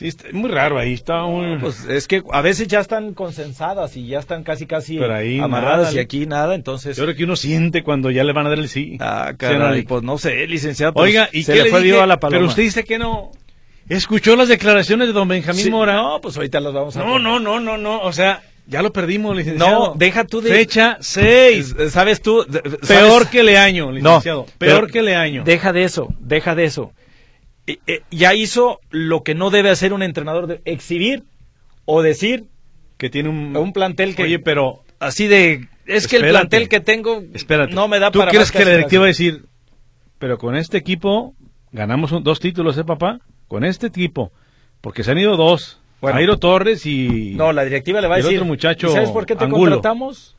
[0.00, 1.58] Sí, está muy raro ahí, está muy...
[1.58, 4.98] Pues es que a veces ya están consensadas y ya están casi casi
[5.38, 6.96] amarradas y aquí nada, entonces...
[6.96, 8.96] Yo creo que uno siente cuando ya le van a dar el sí.
[8.98, 10.94] Ah, caray, pues no sé, licenciado.
[10.94, 12.38] Pues, Oiga, ¿y se qué le, fue a la paloma.
[12.38, 13.30] Pero usted dice que no...
[13.90, 15.96] ¿Escuchó las declaraciones de don Benjamín Mora?
[15.96, 17.04] No, pues ahorita las vamos a...
[17.04, 18.42] No, no, no, no, no, o sea...
[18.66, 19.88] Ya lo perdimos, licenciado.
[19.88, 20.50] No, deja tú de...
[20.50, 21.74] Fecha 6.
[21.90, 22.46] ¿Sabes tú?
[22.88, 24.46] Peor que le año, licenciado.
[24.48, 25.42] No, peor que le año.
[25.44, 26.92] Deja de eso, deja de eso.
[27.70, 31.24] Eh, eh, ya hizo lo que no debe hacer un entrenador, de exhibir
[31.84, 32.46] o decir
[32.96, 34.24] que tiene un, un plantel que...
[34.24, 34.82] Oye, pero...
[34.98, 35.68] Así de...
[35.86, 38.30] Es que el plantel que tengo espérate, no me da ¿tú para...
[38.30, 39.44] ¿Tú crees que la directiva va a decir,
[40.18, 41.34] pero con este equipo
[41.72, 43.20] ganamos dos títulos, eh, papá?
[43.48, 44.32] Con este equipo.
[44.80, 45.80] Porque se han ido dos.
[46.00, 47.34] Bueno, Jairo Torres y...
[47.36, 48.34] No, la directiva le va a decir...
[48.34, 50.36] otro muchacho ¿Sabes por qué te contratamos?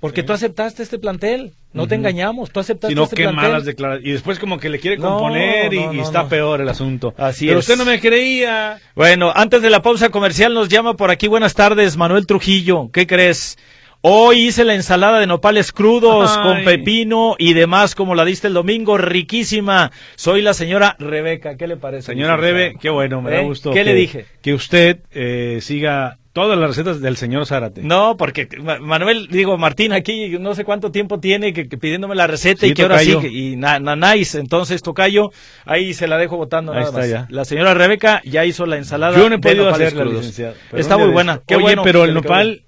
[0.00, 3.42] Porque tú aceptaste este plantel, no te engañamos, tú aceptaste Sino este qué plantel.
[3.50, 4.08] malas declaraciones.
[4.08, 7.14] Y después como que le quiere componer No, no, y, está peor el asunto.
[7.18, 7.68] Así Pero es.
[7.68, 8.78] usted no me creía.
[8.94, 13.06] Bueno, antes de la pausa comercial nos llama por aquí, buenas tardes, Manuel Trujillo, ¿qué
[13.08, 13.58] crees?
[14.00, 16.42] Hoy hice la ensalada de nopales crudos Ay.
[16.44, 19.90] con pepino y demás, como la diste el domingo, riquísima.
[20.14, 22.12] Soy la señora Rebeca, ¿qué le parece?
[22.12, 22.36] Señora?
[22.36, 23.44] Rebe, qué bueno, me da ¿Eh?
[23.44, 23.70] gusto.
[23.72, 24.26] ¿Qué que- le dije?
[24.40, 27.82] Que usted eh, siga todas las recetas del señor Zárate.
[27.82, 32.14] No, porque Ma- Manuel, digo, Martín aquí no sé cuánto tiempo tiene que, que pidiéndome
[32.14, 35.30] la receta Sí, y que ahora sí, y na, na- nice, entonces tocayo,
[35.64, 37.08] ahí se la dejo votando nada está más.
[37.10, 37.26] ya.
[37.30, 40.54] La señora Rebeca ya hizo la ensalada Yo no he podido hacerla, licenciado.
[40.72, 41.40] Está muy buena.
[41.46, 42.62] Qué Oye, bueno pero el nopal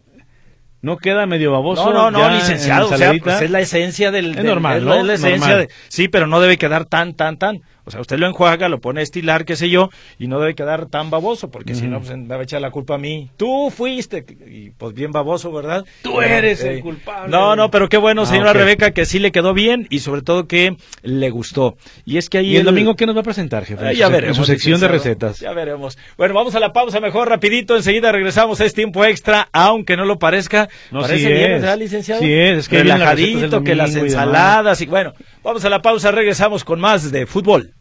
[0.82, 1.92] no queda medio baboso.
[1.92, 4.30] No, no, no, en licenciado, o sea, pues es la esencia del...
[4.30, 4.90] Es del- normal, es ¿no?
[4.94, 5.66] la, es la esencia Normal.
[5.68, 7.60] de- sí, pero no debe quedar tan, tan, tan.
[7.90, 10.54] O sea, usted lo enjuaga, lo pone a estilar, qué sé yo, y no debe
[10.54, 13.28] quedar tan baboso, porque si no, pues me va a echar la culpa a mí.
[13.36, 15.84] Tú fuiste, y pues bien baboso, ¿verdad?
[16.02, 17.28] Tú eres eh, el culpable.
[17.30, 18.52] No, no, pero qué bueno, Ah, señora.
[18.52, 21.76] Rebeca, que sí le quedó bien, y sobre todo que le gustó.
[22.04, 22.52] Y es que ahí...
[22.52, 23.84] ¿Y el domingo qué nos va a presentar, jefe?
[23.84, 24.38] Ah, ya veremos.
[24.38, 25.40] En su sección de recetas.
[25.40, 25.98] Ya veremos.
[26.16, 27.76] Bueno, vamos a la pausa mejor, rapidito.
[27.76, 28.60] Enseguida regresamos.
[28.60, 30.68] Es tiempo extra, aunque no lo parezca.
[30.90, 31.62] No, Parece sí bien, es.
[31.62, 32.20] ¿verdad, licenciado?
[32.20, 34.80] Sí es, es que las Relajadito, del que las y ensaladas.
[34.80, 36.10] Y bueno, vamos a la pausa.
[36.10, 37.74] Regresamos con más de fútbol.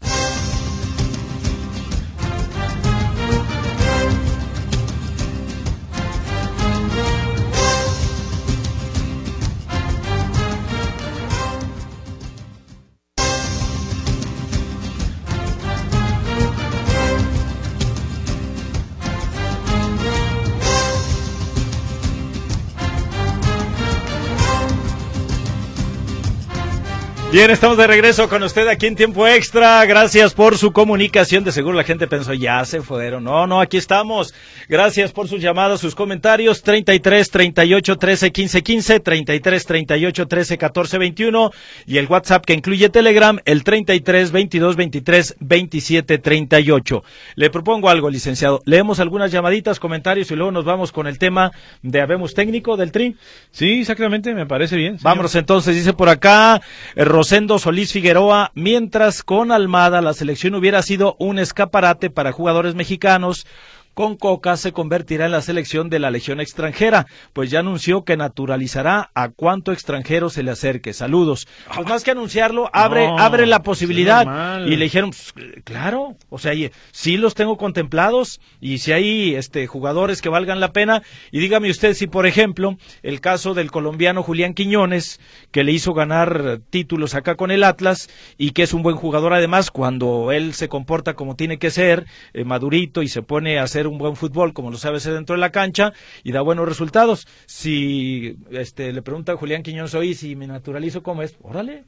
[27.32, 29.84] Bien, estamos de regreso con usted aquí en tiempo extra.
[29.84, 31.44] Gracias por su comunicación.
[31.44, 33.22] De seguro la gente pensó, ya se fueron.
[33.22, 34.34] No, no, aquí estamos.
[34.68, 36.64] Gracias por sus llamadas, sus comentarios.
[36.64, 41.50] 33 38 13 15 15, 33 38 13 14 21
[41.86, 47.04] y el WhatsApp que incluye Telegram, el 33 22 23 27 38.
[47.36, 48.60] Le propongo algo, licenciado.
[48.64, 52.90] Leemos algunas llamaditas, comentarios y luego nos vamos con el tema de Habemos Técnico del
[52.90, 53.14] TRI.
[53.52, 54.98] Sí, exactamente, me parece bien.
[54.98, 55.04] Señor.
[55.04, 56.60] Vámonos entonces, dice por acá.
[56.96, 62.74] Eh, Rosendo Solís Figueroa, mientras con Almada la selección hubiera sido un escaparate para jugadores
[62.74, 63.46] mexicanos,
[63.94, 68.16] con Coca se convertirá en la selección de la Legión extranjera, pues ya anunció que
[68.16, 70.92] naturalizará a cuánto extranjero se le acerque.
[70.92, 71.46] Saludos.
[71.74, 74.64] Pues más que anunciarlo, abre, No, abre la posibilidad.
[74.66, 76.52] Y le dijeron, pues, claro, o sea,
[76.92, 81.02] sí los tengo contemplados y si hay este jugadores que valgan la pena.
[81.30, 85.92] Y dígame usted si, por ejemplo, el caso del colombiano Julián Quiñones, que le hizo
[85.94, 90.54] ganar títulos acá con el Atlas y que es un buen jugador además cuando él
[90.54, 94.16] se comporta como tiene que ser, eh, madurito y se pone a hacer un buen
[94.16, 97.26] fútbol como lo sabe hacer dentro de la cancha y da buenos resultados.
[97.46, 101.84] Si este le pregunta a Julián Quiñones hoy si me naturalizo como es, órale.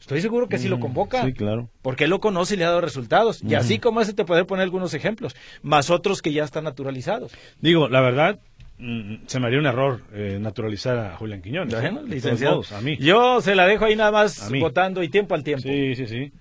[0.00, 1.22] Estoy seguro que sí lo convoca.
[1.22, 1.68] Mm, Sí, claro.
[1.82, 3.42] Porque él lo conoce y le ha dado resultados.
[3.42, 7.32] Y así como ese te puede poner algunos ejemplos, más otros que ya están naturalizados.
[7.60, 8.38] Digo, la verdad,
[8.78, 11.74] mm, se me haría un error eh, naturalizar a Julián Quiñones.
[11.74, 11.80] ¿eh?
[11.80, 12.62] Bueno, todos licenciado.
[12.74, 12.96] a mí.
[12.96, 15.68] Yo se la dejo ahí nada más votando y tiempo al tiempo.
[15.68, 16.32] Sí, sí, sí.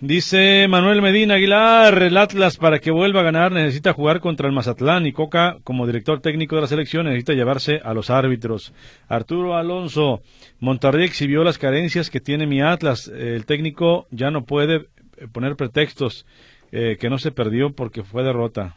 [0.00, 4.52] Dice Manuel Medina Aguilar, el Atlas para que vuelva a ganar necesita jugar contra el
[4.54, 8.72] Mazatlán y Coca como director técnico de la selección necesita llevarse a los árbitros.
[9.08, 10.22] Arturo Alonso,
[10.60, 13.08] Monterrey exhibió las carencias que tiene mi Atlas.
[13.08, 16.26] El técnico ya no puede eh, poner pretextos
[16.70, 18.76] eh, que no se perdió porque fue derrota.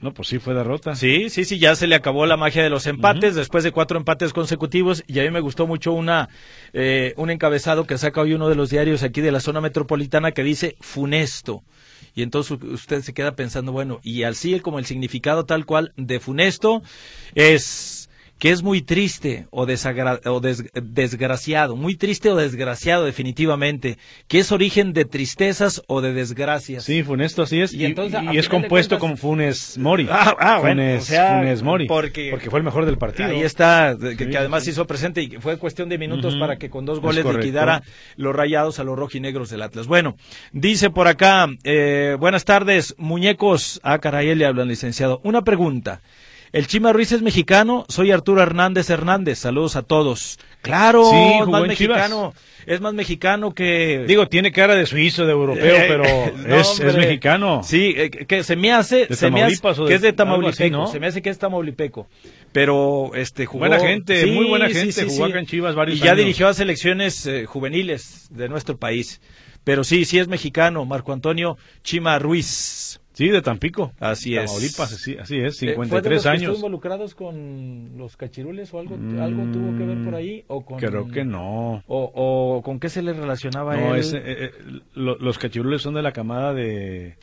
[0.00, 0.94] No, pues sí fue derrota.
[0.94, 3.98] Sí, sí, sí, ya se le acabó la magia de los empates después de cuatro
[3.98, 6.30] empates consecutivos y a mí me gustó mucho una
[6.72, 10.32] eh, un encabezado que saca hoy uno de los diarios aquí de la zona metropolitana
[10.32, 11.62] que dice funesto.
[12.14, 16.18] Y entonces usted se queda pensando, bueno, y así como el significado tal cual de
[16.18, 16.82] funesto
[17.34, 18.09] es
[18.40, 23.98] que es muy triste o, desagra- o des- desgraciado, muy triste o desgraciado definitivamente,
[24.28, 26.82] que es origen de tristezas o de desgracias.
[26.84, 27.72] Sí, Funesto así es.
[27.74, 30.08] Y Y, entonces, y es compuesto cuentas- con Funes Mori.
[30.10, 31.86] Ah, ah, bueno, Funes, o sea, Funes Mori.
[31.86, 33.28] porque- fue el mejor del partido.
[33.28, 34.70] Ahí está, que, Sí, que además sí.
[34.70, 37.82] hizo presente y fue cuestión de minutos para que con dos Es goles liquidara
[38.16, 39.86] los rayados a los rojinegros del Atlas.
[39.86, 40.16] Bueno,
[40.52, 43.80] dice por acá, eh, buenas tardes, muñecos.
[43.82, 45.20] Ah, caray, le hablan, licenciado.
[45.24, 46.00] Una pregunta.
[46.52, 47.84] ¿El Chima Ruiz es mexicano?
[47.88, 49.38] Soy Arturo Hernández Hernández.
[49.38, 50.38] Saludos a todos.
[50.62, 51.68] Claro, Sí, es más Chivas.
[51.68, 52.34] mexicano.
[52.66, 54.04] Es más mexicano que.
[54.06, 56.04] Digo, tiene cara de suizo, de europeo, Eh, pero
[56.48, 57.62] no, es, mexicano.
[57.62, 60.70] Sí, eh, que se me hace, ¿De se me hace que es de Tamaulipeco, así,
[60.70, 60.86] ¿no?
[60.88, 62.08] se me hace que es Tamaulipeco.
[62.52, 66.10] Pero este jugó Buena gente, muy buena gente, jugó acá en Chivas varios Y ya
[66.12, 66.18] años.
[66.18, 69.20] dirigió a selecciones eh, juveniles de nuestro país.
[69.62, 72.99] Pero sí, sí es mexicano, Marco Antonio Chima Ruiz.
[73.20, 73.92] Sí, de Tampico.
[74.00, 74.46] Así es.
[74.46, 76.42] Tamaulipas, sí, así es, Eh, ¿fue de 53 los que años.
[76.42, 80.42] estuvo involucrados con los cachirules o algo, algo tuvo que ver por ahí?
[80.48, 81.84] O con, Creo que no.
[81.86, 84.00] O, o con qué se le relacionaba No, él?
[84.00, 84.50] ese, eh, eh,
[84.94, 87.16] lo- los cachirules son de la camada de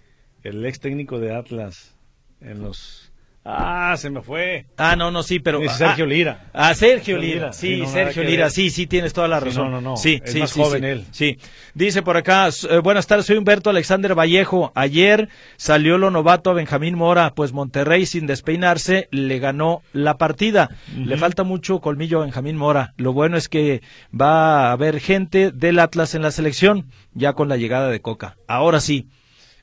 [0.44, 1.96] el ex técnico de Atlas
[2.42, 3.07] en los
[3.50, 4.66] Ah, se me fue.
[4.76, 5.62] Ah, no, no, sí, pero...
[5.62, 6.50] Es Sergio ah, Lira.
[6.54, 9.40] Ah, Sergio Sergio Lira, sí, sí, no, nada Sergio Lira, sí, sí, tienes toda la
[9.40, 9.72] Sí, razón.
[9.72, 11.06] no, no, no, Sí, es sí, más sí, joven sí, él.
[11.12, 11.38] Sí,
[11.74, 14.74] dice por acá, eh, buenas tardes, soy Humberto Alexander Vallejo.
[14.76, 20.70] Ayer salió lo novato a Benjamín Mora, pues Monterrey sin despeinarse le ganó la partida.
[20.98, 22.94] Le falta mucho colmillo a Benjamín Mora.
[22.98, 23.82] Lo bueno es que
[24.14, 28.36] va a haber gente del Atlas en la selección, ya con la llegada de Coca.
[28.48, 29.08] Ahora sí,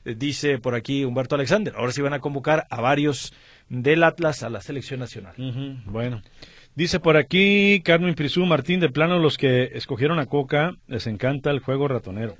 [0.05, 3.33] eh, dice por aquí Humberto Alexander, ahora sí van a convocar a varios
[3.69, 5.33] del Atlas a la selección nacional.
[5.85, 6.21] Bueno.
[6.75, 11.49] Dice por aquí Carmen Prisú Martín, de plano los que escogieron a Coca les encanta
[11.51, 12.35] el juego ratonero.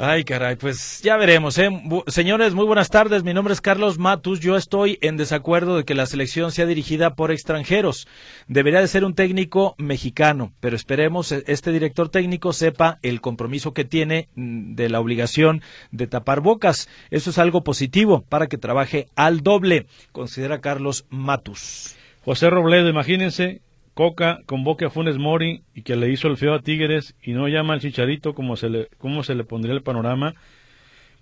[0.00, 1.58] Ay, caray, pues ya veremos.
[1.58, 1.70] ¿eh?
[2.06, 3.24] Señores, muy buenas tardes.
[3.24, 4.38] Mi nombre es Carlos Matus.
[4.38, 8.06] Yo estoy en desacuerdo de que la selección sea dirigida por extranjeros.
[8.46, 13.74] Debería de ser un técnico mexicano, pero esperemos eh, este director técnico sepa el compromiso
[13.74, 16.88] que tiene mm, de la obligación de tapar bocas.
[17.10, 21.96] Eso es algo positivo para que trabaje al doble, considera Carlos Matus.
[22.24, 23.62] José Robledo, imagínense,
[23.98, 27.48] Coca convoque a Funes Mori y que le hizo el feo a Tigres y no
[27.48, 30.36] llama al Chicharito como se le, cómo se le pondría el panorama.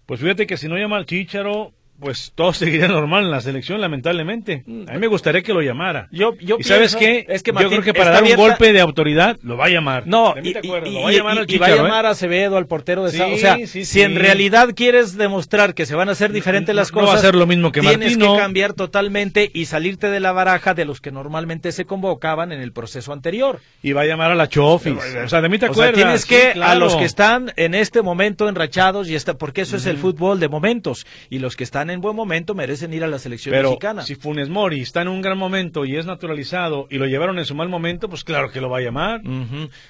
[0.05, 3.81] Pues fíjate que si no llama al Chicharo, pues todo seguiría normal en la selección,
[3.81, 4.65] lamentablemente.
[4.89, 6.09] A mí me gustaría que lo llamara.
[6.13, 7.35] Yo, yo ¿Y sabes pienso- qué?
[7.35, 9.69] Es que yo creo que para dar un abierta- golpe de autoridad lo va a
[9.69, 10.07] llamar.
[10.07, 11.89] No, y, acuerdas, lo va a llamar y- al y va a Chicharo, ¿eh?
[11.89, 15.75] llamar a Acevedo, al portero de Sí, O sea, sí, si en realidad quieres demostrar
[15.75, 17.81] que se van a hacer diferentes las no va a cosas, ser lo mismo que
[17.81, 18.35] tienes Martino.
[18.35, 22.61] que cambiar totalmente y salirte de la baraja de los que normalmente se convocaban en
[22.61, 23.61] el proceso anterior.
[23.83, 24.95] Y va a llamar a la Chofis.
[25.25, 25.95] O sea, de mí te O sea, acuerdas.
[25.95, 29.87] tienes que a los que están en este momento enrachados y está porque eso es
[29.87, 33.19] el fútbol de momentos y los que están en buen momento merecen ir a la
[33.19, 34.03] selección Pero mexicana.
[34.03, 37.45] si Funes Mori está en un gran momento y es naturalizado y lo llevaron en
[37.45, 39.23] su mal momento, pues claro que lo va a llamar.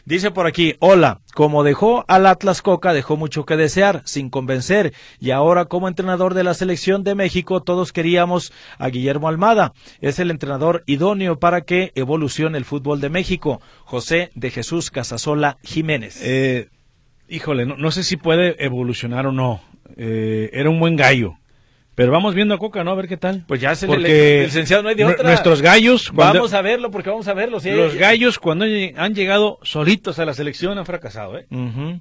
[0.04, 4.92] Dice por aquí, hola, como dejó al Atlas Coca, dejó mucho que desear, sin convencer,
[5.20, 9.72] y ahora como entrenador de la selección de México, todos queríamos a Guillermo Almada.
[10.00, 13.60] Es el entrenador idóneo para que evolucione el fútbol de México.
[13.84, 16.20] José de Jesús Casasola Jiménez.
[16.22, 16.68] Eh,
[17.28, 19.60] híjole, no, no sé si puede evolucionar o no.
[19.96, 21.34] Eh, era un buen gallo.
[21.96, 22.92] Pero vamos viendo a Coca, ¿no?
[22.92, 23.44] A ver qué tal.
[23.48, 25.24] Pues ya se le- Porque el licenciado no hay de otra.
[25.28, 27.58] Nuestros gallos, cuando- vamos a verlo, porque vamos a verlo.
[27.58, 27.70] sí.
[27.70, 28.64] los gallos cuando
[28.96, 31.46] han llegado solitos a la selección han fracasado, ¿eh?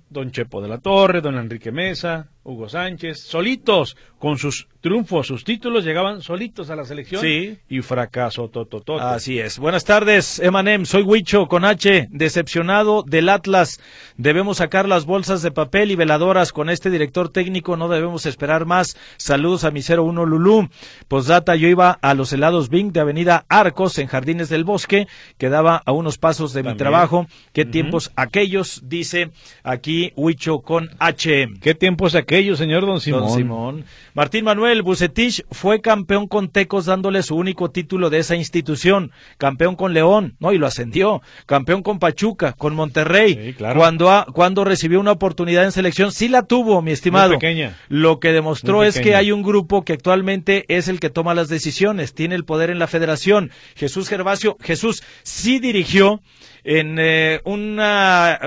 [0.10, 5.44] Don Chepo de la Torre, don Enrique Mesa, Hugo Sánchez, solitos, con sus triunfos, sus
[5.44, 7.58] títulos, llegaban solitos a la selección Sí.
[7.68, 9.00] y fracaso totototo.
[9.00, 9.58] Así es.
[9.60, 10.86] Buenas tardes, Emanem.
[10.86, 13.80] Soy Huicho con H, decepcionado del Atlas.
[14.16, 17.78] Debemos sacar las bolsas de papel y veladoras con este director técnico.
[17.78, 18.96] No debemos esperar más.
[19.18, 20.70] Saludos a mi 01 Lulú.
[21.08, 25.08] Postdata, yo iba a los helados Bing de Avenida Arcos en Jardines del Bosque.
[25.40, 27.26] Quedaba a unos pasos de mi trabajo.
[27.54, 28.82] ¿Qué tiempos aquellos?
[28.86, 29.32] Dice
[29.64, 31.48] aquí Huicho con H.
[31.60, 33.22] ¿Qué tiempos aquellos, señor Don Simón?
[33.22, 33.86] Don Simón.
[34.14, 39.12] Martín Manuel Bucetich fue campeón con Tecos dándole su único título de esa institución.
[39.38, 40.54] Campeón con León, ¿no?
[40.54, 41.22] Y lo ascendió.
[41.46, 43.40] Campeón con Pachuca, con Monterrey.
[43.42, 43.80] Sí, claro.
[43.80, 47.30] Cuando, cuando recibió una oportunidad en selección, sí la tuvo, mi estimado.
[47.30, 47.78] Muy pequeña.
[47.90, 51.48] Lo que demostró es que hay un grupo que actualmente es el que toma las
[51.48, 53.52] decisiones, tiene el poder en la federación.
[53.76, 56.22] Jesús Gervasio, Jesús sí dirigió
[56.68, 58.40] en eh, una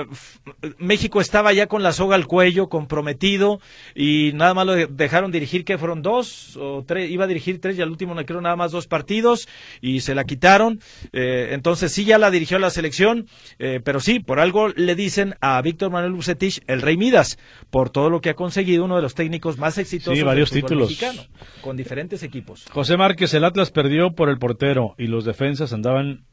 [0.78, 3.60] México estaba ya con la soga al cuello, comprometido
[3.94, 7.60] y nada más lo de- dejaron dirigir que fueron dos o tres, iba a dirigir
[7.60, 9.48] tres y al último no creo nada más dos partidos
[9.80, 10.80] y se la quitaron.
[11.12, 13.26] Eh, entonces sí ya la dirigió la selección,
[13.60, 17.38] eh, pero sí por algo le dicen a Víctor Manuel Bucetich el Rey Midas
[17.70, 20.62] por todo lo que ha conseguido uno de los técnicos más exitosos Sí, varios del
[20.62, 20.88] títulos.
[20.88, 21.22] mexicano,
[21.60, 22.64] con diferentes equipos.
[22.72, 26.24] José Márquez, el Atlas perdió por el portero y los defensas andaban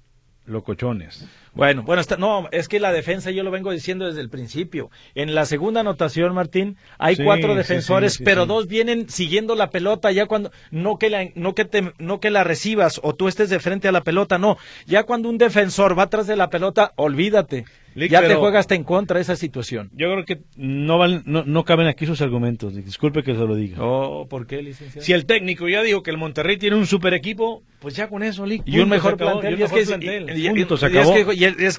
[0.46, 1.28] locochones.
[1.54, 4.92] Bueno, bueno, está, no, es que la defensa yo lo vengo diciendo desde el principio.
[5.16, 9.56] En la segunda anotación, Martín, hay Sí, cuatro defensores, sí, sí, pero dos vienen siguiendo
[9.56, 13.16] la pelota ya cuando no que la no que te no que la recibas o
[13.16, 14.58] tú estés de frente a la pelota, no.
[14.86, 17.66] Ya cuando un defensor va atrás de la pelota, olvídate.
[17.96, 19.90] Lick, ya te juega hasta en contra de esa situación.
[19.94, 22.76] Yo creo que no, valen- no, no caben aquí sus argumentos.
[22.76, 23.78] Disculpe que se lo diga.
[23.82, 25.04] Oh, ¿por qué, licenciado?
[25.04, 28.22] Si el técnico ya dijo que el Monterrey tiene un super equipo, pues ya con
[28.24, 29.86] eso, Lick, y un mejor plantel, Y un y es mejor que,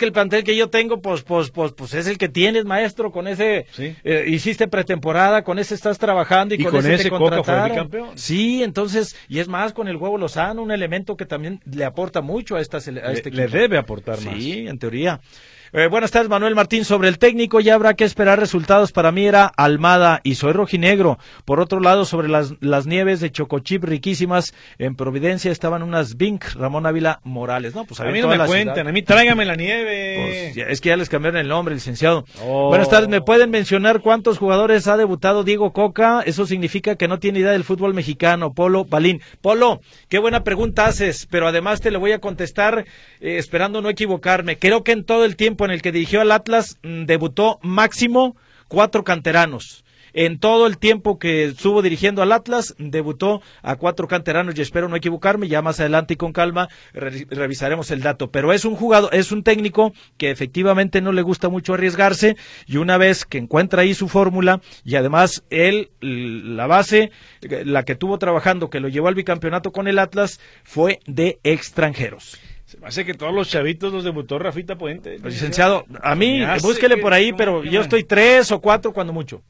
[0.06, 3.26] el plantel que yo tengo, pues, pues, pues, pues es el que tienes, maestro, con
[3.28, 3.94] ese, Sí.
[4.04, 7.90] eh, hiciste pretemporada, con ese estás trabajando y, Y con, con ese, ese te contrataron.
[8.14, 12.20] Sí, entonces, y es más, con el huevo Lozano, un elemento que también le aporta
[12.20, 13.58] mucho a, esta, a Le- este le equipo.
[13.58, 14.34] debe aportar más.
[14.34, 15.20] Sí, en teoría.
[15.78, 16.86] Eh, buenas tardes, Manuel Martín.
[16.86, 18.92] Sobre el técnico ya habrá que esperar resultados.
[18.92, 21.18] Para mí era Almada y soy rojinegro.
[21.44, 26.46] Por otro lado, sobre las, las nieves de Chocochip riquísimas en Providencia estaban unas Bink,
[26.54, 27.74] Ramón Ávila Morales.
[27.74, 28.78] No, pues A había mí no me ciudad.
[28.78, 30.22] a mí tráigame la nieve.
[30.22, 32.24] Pues, ya- es que ya les cambiaron el nombre, licenciado.
[32.42, 32.68] Oh.
[32.68, 36.22] Buenas tardes, ¿me pueden mencionar cuántos jugadores ha debutado Diego Coca?
[36.24, 38.54] Eso significa que no tiene idea del fútbol mexicano.
[38.54, 39.20] Polo Balín.
[39.42, 42.86] Polo, qué buena pregunta haces, pero además te le voy a contestar
[43.20, 44.56] eh, esperando no equivocarme.
[44.56, 48.36] Creo que en todo el tiempo en el que dirigió al Atlas mm, debutó máximo
[48.68, 49.82] cuatro canteranos.
[50.18, 54.88] En todo el tiempo que estuvo dirigiendo al Atlas, debutó a cuatro canteranos y espero
[54.88, 55.46] no equivocarme.
[55.46, 58.30] Ya más adelante y con calma re- revisaremos el dato.
[58.30, 62.34] Pero es un jugador, es un técnico que efectivamente no le gusta mucho arriesgarse
[62.66, 67.10] y una vez que encuentra ahí su fórmula y además él, la base,
[67.42, 71.40] eh, la que tuvo trabajando, que lo llevó al bicampeonato con el Atlas, fue de
[71.44, 72.38] extranjeros.
[72.86, 75.18] Hace que todos los chavitos los debutó Rafita Puente.
[75.20, 78.92] Pues, licenciado, a mí, búsquele que- por ahí, ¿cómo pero yo estoy tres o cuatro
[78.92, 79.42] cuando mucho.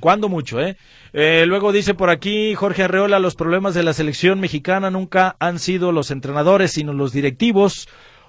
[0.00, 0.78] Cuando mucho, ¿eh?
[1.12, 5.58] Eh, Luego dice por aquí Jorge Arreola, los problemas de la selección mexicana nunca han
[5.58, 7.86] sido los entrenadores, sino los directivos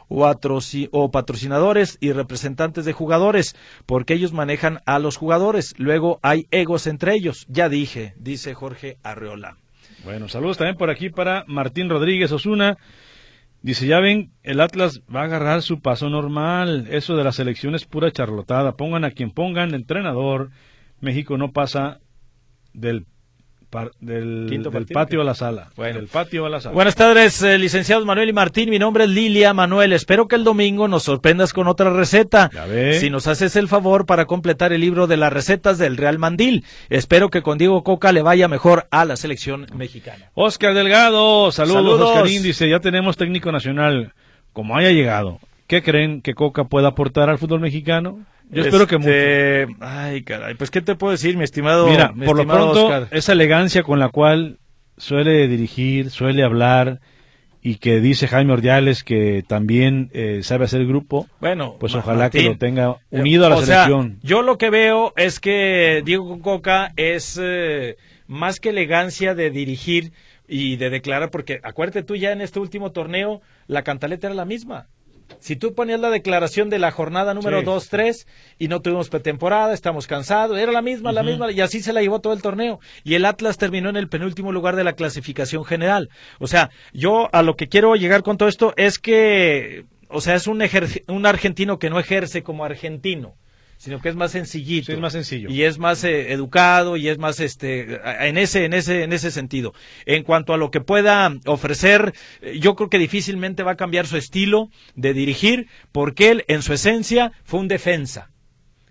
[0.09, 0.29] o,
[0.91, 5.73] o patrocinadores y representantes de jugadores, porque ellos manejan a los jugadores.
[5.77, 7.45] Luego hay egos entre ellos.
[7.47, 9.55] Ya dije, dice Jorge Arreola.
[10.03, 12.77] Bueno, saludos también por aquí para Martín Rodríguez Osuna.
[13.62, 16.88] Dice, ya ven, el Atlas va a agarrar su paso normal.
[16.89, 18.76] Eso de la selección es pura charlotada.
[18.76, 20.50] Pongan a quien pongan, entrenador.
[21.00, 22.00] México no pasa
[22.74, 23.06] del
[23.99, 25.69] del, patio a la sala.
[25.75, 25.99] Bueno.
[25.99, 26.73] el patio a la sala.
[26.73, 28.69] Buenas tardes, eh, licenciados Manuel y Martín.
[28.69, 29.93] Mi nombre es Lilia Manuel.
[29.93, 32.49] Espero que el domingo nos sorprendas con otra receta.
[32.99, 36.65] Si nos haces el favor para completar el libro de las recetas del Real Mandil.
[36.89, 40.32] Espero que con Diego Coca le vaya mejor a la selección mexicana.
[40.34, 42.09] Oscar Delgado, saludos, saludos.
[42.09, 42.69] Oscar Índice.
[42.69, 44.13] Ya tenemos técnico nacional.
[44.53, 48.19] Como haya llegado, ¿qué creen que Coca pueda aportar al fútbol mexicano?
[48.52, 49.78] Yo espero que este, mucho.
[49.82, 53.84] Ay, caray, pues ¿qué te puedo decir, mi estimado Mira, por lo pronto, esa elegancia
[53.84, 54.60] con la cual
[54.97, 56.99] suele dirigir, suele hablar
[57.62, 62.43] y que dice Jaime Ordiales que también eh, sabe hacer grupo, bueno, pues ojalá que
[62.43, 64.20] lo tenga unido a la selección.
[64.24, 67.97] yo lo que veo es que Diego Coca es eh,
[68.28, 70.12] más que elegancia de dirigir
[70.47, 74.45] y de declarar, porque acuérdate tú ya en este último torneo, la cantaleta era la
[74.45, 74.88] misma.
[75.39, 78.25] Si tú ponías la declaración de la jornada número 2-3
[78.59, 82.01] y no tuvimos pretemporada, estamos cansados, era la misma, la misma, y así se la
[82.01, 82.79] llevó todo el torneo.
[83.03, 86.09] Y el Atlas terminó en el penúltimo lugar de la clasificación general.
[86.39, 90.36] O sea, yo a lo que quiero llegar con todo esto es que, o sea,
[90.36, 90.63] es un,
[91.07, 93.36] un argentino que no ejerce como argentino
[93.82, 94.91] sino que es más sencillito.
[94.91, 95.49] es más sencillo.
[95.49, 99.32] Y es más eh, educado y es más este en ese en ese en ese
[99.32, 99.73] sentido.
[100.05, 104.05] En cuanto a lo que pueda ofrecer, eh, yo creo que difícilmente va a cambiar
[104.05, 108.30] su estilo de dirigir porque él en su esencia fue un defensa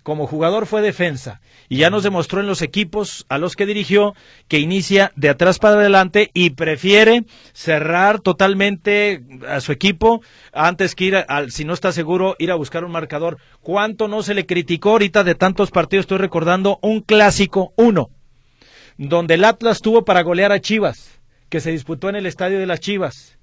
[0.03, 4.15] como jugador fue defensa y ya nos demostró en los equipos a los que dirigió
[4.49, 10.23] que inicia de atrás para adelante y prefiere cerrar totalmente a su equipo
[10.53, 13.39] antes que ir, al, si no está seguro, ir a buscar un marcador.
[13.61, 16.05] ¿Cuánto no se le criticó ahorita de tantos partidos?
[16.05, 18.11] Estoy recordando un clásico, uno,
[18.97, 22.67] donde el Atlas tuvo para golear a Chivas, que se disputó en el estadio de
[22.67, 23.39] las Chivas,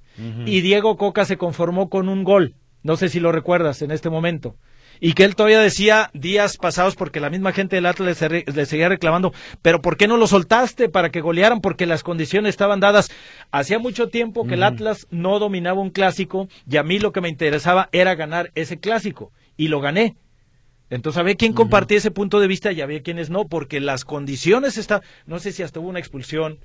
[0.47, 2.55] y Diego Coca se conformó con un gol.
[2.81, 4.55] No sé si lo recuerdas en este momento
[4.99, 8.89] y que él todavía decía días pasados porque la misma gente del Atlas le, seguía
[8.89, 11.61] reclamando, pero ¿por qué no lo soltaste para que golearan?
[11.61, 13.09] Porque las condiciones estaban dadas.
[13.51, 17.21] Hacía mucho tiempo que el Atlas no dominaba un clásico y a mí lo que
[17.21, 20.15] me interesaba era ganar ese clásico y lo gané.
[20.89, 24.77] Entonces había quien compartía ese punto de vista y había quienes no, porque las condiciones
[24.77, 26.59] están, no sé si hasta hubo una expulsión,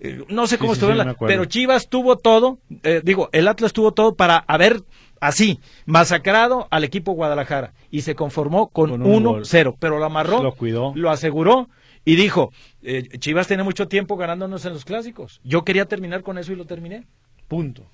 [0.00, 0.92] eh, no sé cómo estuvo,
[1.26, 4.82] pero Chivas tuvo todo, eh, digo, el Atlas tuvo todo para haber
[5.20, 10.92] así, masacrado al equipo Guadalajara y se conformó con, 1-0, pero lo amarró, lo cuidó,
[10.94, 11.68] lo aseguró
[12.04, 12.52] y dijo,
[12.82, 15.40] eh, Chivas tiene mucho tiempo ganándonos en los clásicos.
[15.44, 17.06] Yo quería terminar con eso y lo terminé.
[17.48, 17.90] Punto.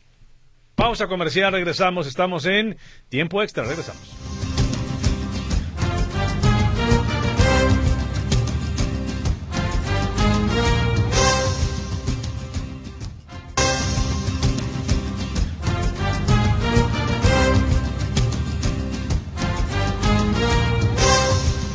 [0.75, 2.77] Pausa comercial, regresamos, estamos en
[3.09, 4.44] tiempo extra, regresamos.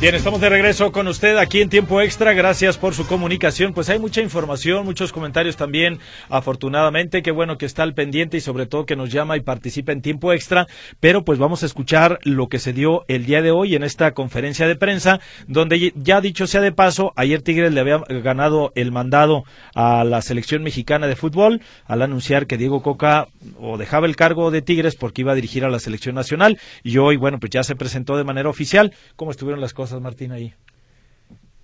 [0.00, 2.32] Bien, estamos de regreso con usted aquí en tiempo extra.
[2.32, 3.74] Gracias por su comunicación.
[3.74, 5.98] Pues hay mucha información, muchos comentarios también.
[6.30, 9.92] Afortunadamente, qué bueno que está al pendiente y sobre todo que nos llama y participa
[9.92, 10.66] en tiempo extra.
[11.00, 14.12] Pero pues vamos a escuchar lo que se dio el día de hoy en esta
[14.12, 18.92] conferencia de prensa, donde ya dicho sea de paso, ayer Tigres le había ganado el
[18.92, 19.44] mandado
[19.74, 23.28] a la selección mexicana de fútbol al anunciar que Diego Coca
[23.60, 26.58] o dejaba el cargo de Tigres porque iba a dirigir a la selección nacional.
[26.82, 28.94] Y hoy, bueno, pues ya se presentó de manera oficial.
[29.16, 29.89] ¿Cómo estuvieron las cosas?
[29.98, 30.54] Martín, ahí?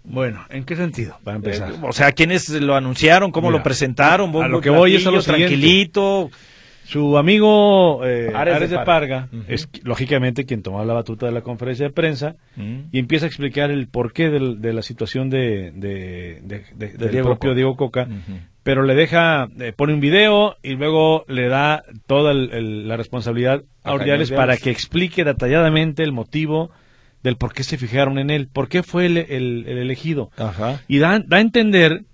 [0.08, 1.18] Bueno, ¿en qué sentido?
[1.24, 1.70] Para empezar.
[1.72, 3.32] Eh, o sea, ¿quiénes lo anunciaron?
[3.32, 4.34] ¿Cómo lo presentaron?
[4.42, 6.30] A lo que voy es a lo tranquilito.
[6.84, 11.86] Su amigo eh, Ares, de Parga, es lógicamente quien tomó la batuta de la conferencia
[11.86, 12.36] de prensa
[12.92, 18.06] y empieza a explicar el porqué de la situación de, del propio Diego Coca,
[18.62, 23.92] pero le deja, eh, pone un video y luego le da toda la responsabilidad a
[23.92, 26.70] Ordiales para que explique detalladamente el motivo
[27.26, 29.16] del por qué se fijaron en él, por qué fue el,
[29.66, 30.30] elegido.
[30.86, 32.04] Y da, da, a entender,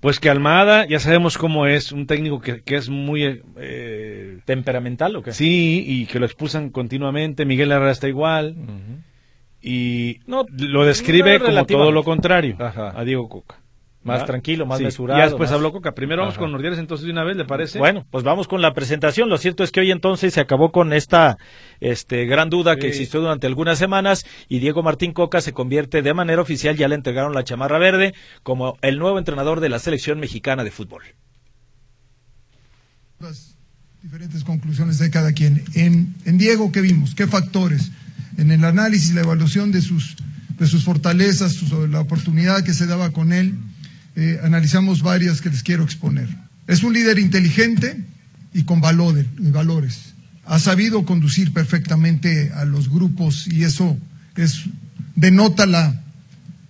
[0.00, 3.42] pues que Almada, ya sabemos cómo es, un técnico que, es muy...
[3.58, 5.32] Eh, ¿Temperamental o qué?
[5.32, 8.56] Sí, y que lo expulsan continuamente, Miguel Herrera está igual.
[9.60, 13.56] Y no, lo describe como todo lo contrario a Diego Coca.
[14.06, 15.20] Más tranquilo, más mesurado.
[15.20, 15.92] Y después habló Coca.
[15.92, 17.78] Primero vamos con Nordieres entonces de una vez, ¿le parece?
[17.78, 19.28] Bueno, pues vamos con la presentación.
[19.28, 21.38] Lo cierto es que hoy entonces se acabó con esta
[21.80, 26.14] este, gran duda que existió durante algunas semanas y Diego Martín Coca se convierte de
[26.14, 30.20] manera oficial, ya le entregaron la chamarra verde, como el nuevo entrenador de la selección
[30.20, 31.02] mexicana de fútbol.
[33.18, 33.56] Las
[34.02, 35.64] diferentes conclusiones de cada quien.
[35.74, 37.14] En, en Diego, ¿qué vimos?
[37.14, 37.90] ¿Qué factores?
[38.38, 40.16] En el análisis, la evaluación de sus,
[40.58, 43.54] de sus fortalezas, la oportunidad que se daba con él
[44.16, 46.26] eh, analizamos varias que les quiero exponer.
[46.66, 48.02] Es un líder inteligente
[48.54, 50.14] y con valores, valores.
[50.46, 53.98] Ha sabido conducir perfectamente a los grupos y eso
[54.36, 54.64] es,
[55.14, 56.02] denota la,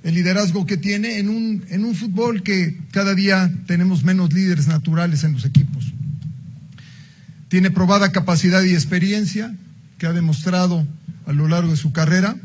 [0.03, 4.67] el liderazgo que tiene en un, en un fútbol que cada día tenemos menos líderes
[4.67, 5.93] naturales en los equipos.
[7.49, 9.55] Tiene probada capacidad y experiencia
[9.99, 10.85] que ha demostrado
[11.27, 12.37] a lo largo de su carrera.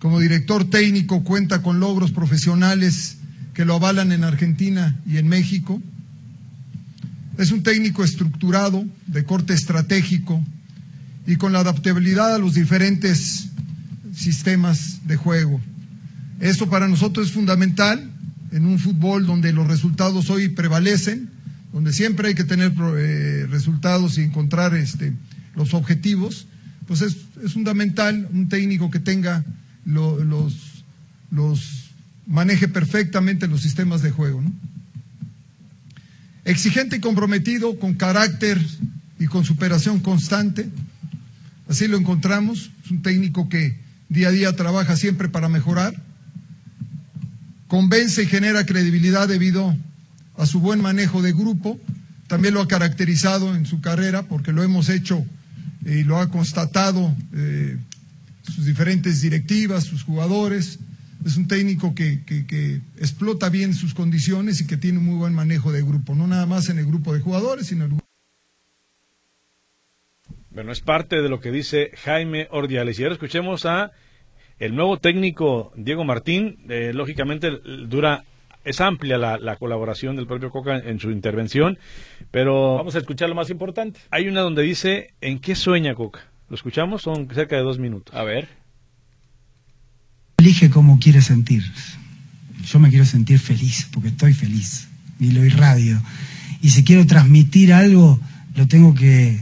[0.00, 3.18] Como director técnico cuenta con logros profesionales
[3.54, 5.80] que lo avalan en Argentina y en México.
[7.38, 10.44] Es un técnico estructurado, de corte estratégico
[11.26, 13.48] y con la adaptabilidad a los diferentes
[14.14, 15.60] sistemas de juego.
[16.40, 18.10] Esto para nosotros es fundamental
[18.52, 21.30] en un fútbol donde los resultados hoy prevalecen,
[21.72, 25.12] donde siempre hay que tener eh, resultados y encontrar este,
[25.54, 26.46] los objetivos,
[26.86, 27.16] pues es,
[27.52, 29.44] fundamental un técnico que tenga
[29.86, 30.84] los,
[31.30, 31.79] los
[32.30, 34.42] maneje perfectamente los sistemas de juego.
[36.44, 38.58] Exigente y comprometido, con carácter
[39.18, 40.68] y con superación constante.
[41.68, 42.70] Así lo encontramos.
[42.84, 43.76] Es un técnico que
[44.08, 46.00] día a día trabaja siempre para mejorar.
[47.66, 49.76] Convence y genera credibilidad debido
[50.36, 51.80] a su buen manejo de grupo.
[52.28, 55.26] También lo ha caracterizado en su carrera porque lo hemos hecho
[55.84, 57.76] y lo ha constatado eh,
[58.42, 60.78] sus diferentes directivas, sus jugadores.
[61.24, 65.34] Es un técnico que, que, explota bien sus condiciones y que tiene un muy buen
[65.34, 68.10] manejo de grupo, no nada más en el grupo de jugadores, sino en el grupo.
[70.50, 72.98] Bueno, es parte de lo que dice Jaime Ordiales.
[72.98, 73.92] Y ahora escuchemos a
[74.58, 76.58] el nuevo técnico Diego Martín.
[76.68, 77.50] Eh, lógicamente
[77.86, 78.24] dura
[78.64, 81.78] es amplia la, la, colaboración del propio Coca en su intervención,
[82.30, 84.00] pero vamos a escuchar lo más importante.
[84.10, 86.30] Hay una donde dice ¿en qué sueña Coca?
[86.48, 87.02] ¿Lo escuchamos?
[87.02, 88.14] Son cerca de dos minutos.
[88.14, 88.59] A ver.
[90.40, 91.64] Elige cómo quiere sentir.
[92.66, 94.88] Yo me quiero sentir feliz, porque estoy feliz
[95.18, 96.00] y lo irradio.
[96.62, 98.20] Y si quiero transmitir algo,
[98.54, 99.40] lo tengo que,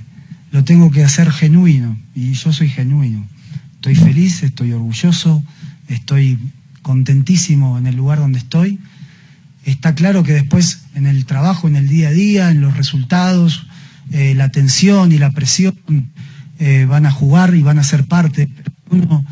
[0.50, 1.98] lo tengo que hacer genuino.
[2.14, 3.26] Y yo soy genuino.
[3.76, 5.42] Estoy feliz, estoy orgulloso,
[5.88, 6.38] estoy
[6.82, 8.78] contentísimo en el lugar donde estoy
[9.68, 13.66] Está claro que después en el trabajo, en el día a día, en los resultados,
[14.10, 15.76] eh, la tensión y la presión
[16.58, 18.48] eh, van a jugar y van a ser parte.
[18.48, 19.24] Pero uno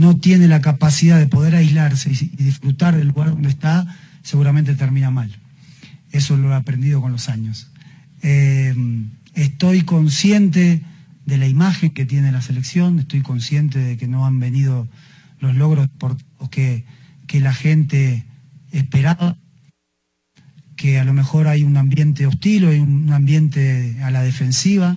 [0.00, 3.86] no tiene la capacidad de poder aislarse y, disfrutar del lugar donde está,
[4.22, 5.30] seguramente termina mal.
[6.10, 7.70] Eso lo he aprendido con los años.
[8.22, 8.74] Eh,
[9.34, 10.82] estoy consciente
[11.26, 14.88] de la imagen que tiene la selección, estoy consciente de que no han venido
[15.38, 16.16] los logros por,
[16.48, 16.86] que,
[17.26, 18.24] que la gente
[18.72, 19.36] esperaba
[20.76, 24.96] que a lo mejor hay un ambiente hostil o hay un ambiente a la defensiva.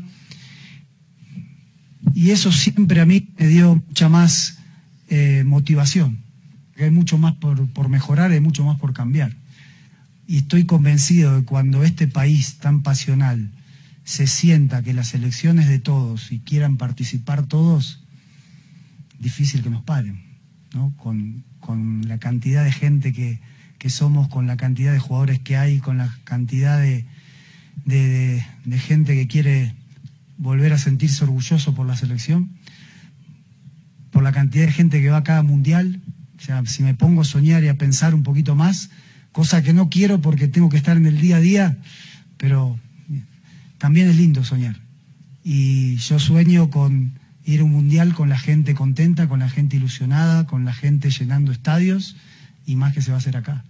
[2.13, 4.62] Y eso siempre a mí me dio mucha más
[5.15, 6.23] eh, motivación.
[6.77, 9.35] Hay mucho más por, por mejorar, hay mucho más por cambiar.
[10.25, 13.51] Y estoy convencido de que cuando este país tan pasional
[14.03, 18.03] se sienta que las elecciones de todos y quieran participar todos,
[19.19, 20.19] difícil que nos paren,
[20.73, 20.93] ¿no?
[20.97, 23.39] con, con la cantidad de gente que,
[23.77, 27.05] que somos, con la cantidad de jugadores que hay, con la cantidad de,
[27.85, 28.43] de,
[28.79, 29.75] gente que quiere
[30.37, 32.49] volver a sentirse orgulloso por la selección,
[34.13, 35.99] por la cantidad de gente que va a cada mundial.
[36.37, 38.89] O sea, si me pongo a soñar y a pensar un poquito más,
[39.33, 41.77] cosa que no quiero porque tengo que estar en el día a día,
[42.37, 42.79] pero
[43.79, 44.77] también es lindo soñar.
[45.43, 49.75] Y yo sueño con ir a un mundial con la gente contenta, con la gente
[49.75, 52.15] ilusionada, con la gente llenando estadios
[52.65, 53.65] y más que se va a hacer acá.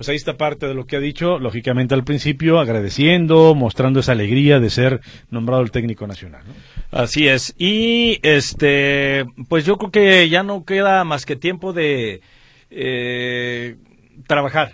[0.00, 4.12] Pues ahí está parte de lo que ha dicho, lógicamente al principio, agradeciendo, mostrando esa
[4.12, 6.42] alegría de ser nombrado el técnico nacional.
[6.90, 7.54] Así es.
[7.58, 12.22] Y este, pues yo creo que ya no queda más que tiempo de
[12.70, 13.76] eh,
[14.26, 14.72] trabajar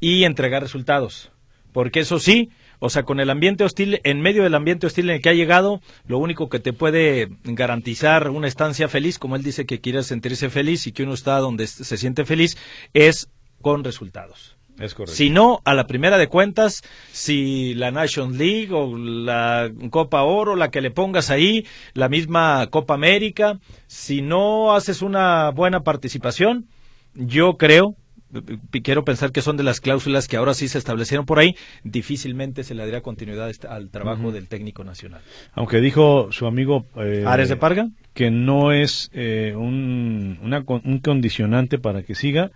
[0.00, 1.32] y entregar resultados.
[1.72, 5.16] Porque eso sí, o sea, con el ambiente hostil, en medio del ambiente hostil en
[5.16, 9.42] el que ha llegado, lo único que te puede garantizar una estancia feliz, como él
[9.42, 12.58] dice que quiere sentirse feliz y que uno está donde se siente feliz,
[12.92, 13.30] es
[13.62, 14.56] con resultados.
[14.78, 15.16] Es correcto.
[15.16, 16.82] Si no, a la primera de cuentas,
[17.12, 22.66] si la Nations League o la Copa Oro, la que le pongas ahí, la misma
[22.70, 26.68] Copa América, si no haces una buena participación,
[27.14, 27.96] yo creo
[28.82, 31.54] quiero pensar que son de las cláusulas que ahora sí se establecieron por ahí,
[31.84, 35.20] difícilmente se le daría continuidad este, al trabajo del técnico nacional.
[35.52, 41.78] Aunque dijo su amigo eh, Ares de Parga que no es eh, un, un condicionante
[41.78, 42.50] para que siga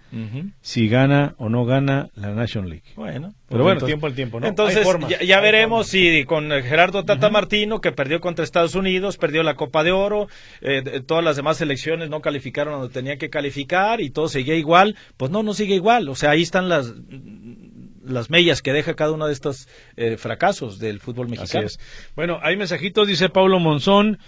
[0.61, 2.85] si gana o no gana la National League.
[2.95, 4.47] Bueno, pero bueno, tiempo al tiempo, ¿no?
[4.47, 4.87] Entonces,
[5.25, 9.83] ya, veremos si con Gerardo Tata Martino, que perdió contra Estados Unidos, perdió la Copa
[9.83, 10.29] de Oro,
[10.61, 14.97] eh, todas las demás selecciones no calificaron donde tenía que calificar y todo seguía igual,
[15.17, 16.09] pues no, no sigue igual.
[16.09, 16.93] O sea, ahí están las
[18.07, 21.69] las mellas que deja cada uno de estos eh, fracasos del fútbol mexicano.
[22.15, 24.19] Bueno, hay mensajitos, dice Pablo Monzón.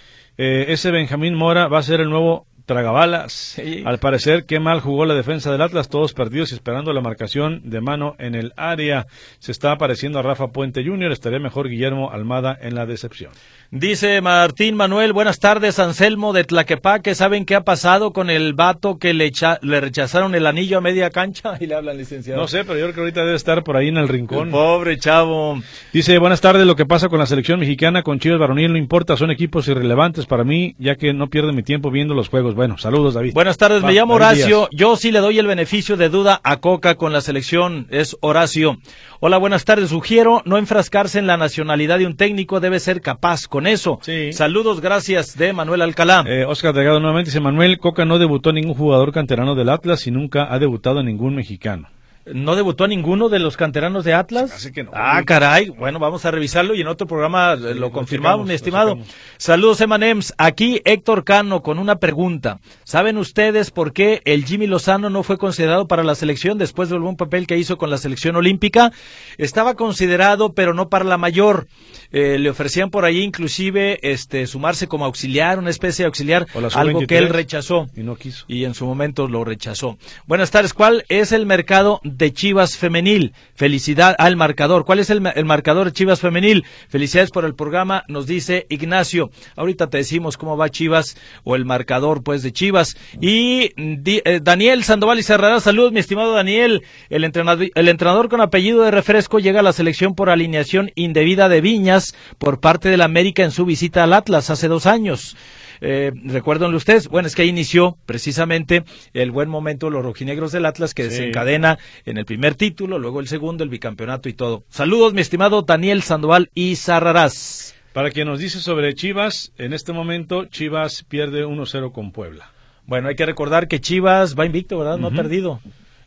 [0.41, 3.61] Eh, ese Benjamín Mora va a ser el nuevo tragabalas.
[3.85, 7.63] Al parecer, qué mal jugó la defensa del Atlas, todos perdidos y esperando la marcación
[7.65, 9.07] de mano en el área.
[9.41, 13.33] Se está apareciendo a Rafa Puente Jr., estaría mejor Guillermo Almada en la decepción.
[13.71, 17.15] Dice Martín Manuel, buenas tardes, Anselmo de Tlaquepaque.
[17.15, 19.31] ¿Saben qué ha pasado con el vato que le,
[19.63, 21.57] le rechazaron el anillo a media cancha?
[21.61, 22.41] Y le hablan, licenciado.
[22.41, 24.51] No sé, pero yo creo que ahorita debe estar por ahí en el rincón.
[24.51, 25.61] pobre chavo.
[25.93, 29.17] Dice, buenas tardes, lo que pasa con la selección mexicana, con Chivas Varonil, no importa,
[29.17, 32.55] son equipos irrelevantes para mí, ya que no pierdo mi tiempo viendo los juegos.
[32.59, 33.35] Bueno, saludos, David.
[33.35, 34.69] Buenas tardes, me llamo Horacio.
[34.73, 37.87] Yo sí le doy el beneficio de duda a Coca con la selección.
[37.89, 38.79] Es Horacio.
[39.21, 39.91] Hola, buenas tardes.
[39.91, 44.01] Sugiero no enfrascarse en la nacionalidad de un técnico, debe ser capaz con eso.
[44.03, 44.33] Sí.
[44.33, 46.25] Saludos, gracias de Manuel Alcalá.
[46.27, 50.11] Eh, Oscar Delgado nuevamente dice, Manuel Coca no debutó ningún jugador canterano del Atlas y
[50.11, 51.87] nunca ha debutado ningún mexicano.
[52.35, 54.53] ¿No debutó a ninguno de los canteranos de Atlas?
[54.53, 54.91] Así que no.
[54.95, 55.71] Ah, caray.
[55.71, 58.99] Bueno, vamos a revisarlo y en otro programa lo confirmamos, mi estimado.
[59.37, 60.35] Saludos, Emanems.
[60.39, 62.61] Aquí Héctor Cano con una pregunta.
[62.85, 67.01] ¿Saben ustedes por qué el Jimmy Lozano no fue considerado para la selección después del
[67.01, 68.93] buen papel que hizo con la selección olímpica?
[69.37, 71.67] Estaba considerado, pero no para la mayor.
[72.11, 77.07] Eh, le ofrecían por ahí inclusive este sumarse como auxiliar, una especie de auxiliar, algo
[77.07, 77.89] que él rechazó.
[77.97, 78.45] Y no quiso.
[78.49, 79.99] Y en su momento lo rechazó.
[80.27, 80.75] Buenas tardes.
[80.75, 83.33] ¿Cuál es el mercado de Chivas Femenil.
[83.55, 84.85] Felicidad al marcador.
[84.85, 86.65] ¿Cuál es el, marcador de Chivas Femenil?
[86.89, 89.31] Felicidades por el programa, nos dice Ignacio.
[89.57, 92.97] Ahorita te decimos cómo va Chivas o el marcador pues de Chivas.
[93.21, 96.83] Y eh, Daniel Sandoval y Cerrará, salud mi estimado Daniel.
[97.11, 101.49] El entrenador, el entrenador con apellido de refresco llega a la selección por alineación indebida
[101.49, 101.98] de Viñas
[102.39, 105.37] por parte del América en su visita al Atlas hace dos años.
[105.81, 110.53] Eh, recuérdenlo ustedes, bueno, es que ahí inició precisamente el buen momento de los rojinegros
[110.53, 114.65] del Atlas que desencadena en el primer título, luego el segundo, el bicampeonato y todo.
[114.69, 117.75] Saludos, mi estimado Daniel Sandoval y Zarrarás.
[117.93, 122.53] Para quien nos dice sobre Chivas, en este momento Chivas pierde 1-0 con Puebla.
[122.87, 124.99] Bueno, hay que recordar que Chivas va invicto, ¿verdad?
[124.99, 125.61] No ha perdido.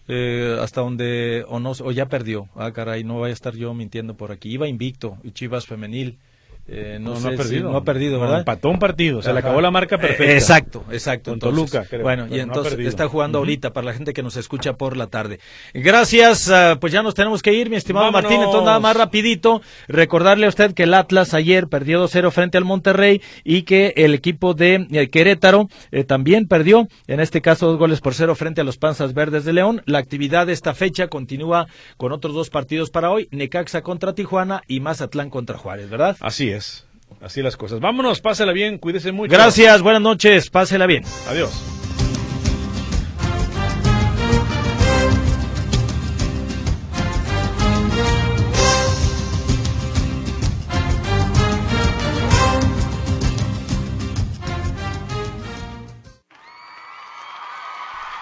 [0.07, 2.49] Eh, hasta donde o no o ya perdió.
[2.55, 4.49] Ah, caray, no vaya a estar yo mintiendo por aquí.
[4.51, 6.19] Iba invicto y Chivas femenil
[6.67, 7.71] eh, no, ha perdido.
[7.71, 8.39] no ha perdido, ¿verdad?
[8.39, 10.31] empató un partido, se le acabó la marca perfecta.
[10.31, 11.31] Eh, exacto, exacto.
[11.31, 14.73] Con Toluca, creo, Bueno, y entonces está jugando ahorita para la gente que nos escucha
[14.73, 15.39] por la tarde.
[15.73, 18.41] Gracias, ah, pues ya nos tenemos que ir, mi estimado Martín.
[18.41, 22.65] Entonces, nada más rapidito, recordarle a usted que el Atlas ayer perdió 2-0 frente al
[22.65, 25.67] Monterrey y que el equipo de eh, Querétaro
[26.07, 29.53] también perdió, en este caso dos goles por cero frente a los Panzas Verdes de
[29.53, 29.81] León.
[29.85, 34.61] La actividad de esta fecha continúa con otros dos partidos para hoy, Necaxa contra Tijuana
[34.67, 36.17] y Mazatlán contra Juárez, ¿verdad?
[36.19, 36.85] Así es.
[37.21, 37.79] Así las cosas.
[37.79, 39.31] Vámonos, pásela bien, cuídese mucho.
[39.31, 41.03] Gracias, buenas noches, pásela bien.
[41.27, 41.51] Adiós.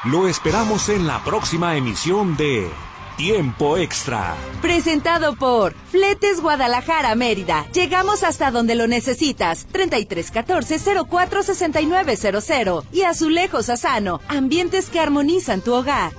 [0.05, 2.67] Lo esperamos en la próxima emisión de
[3.19, 4.33] Tiempo Extra.
[4.61, 7.65] Presentado por Fletes Guadalajara Mérida.
[7.73, 9.67] Llegamos hasta donde lo necesitas.
[9.73, 14.21] 3314 046900 y Azulejos Asano.
[14.29, 16.13] Ambientes que armonizan tu hogar.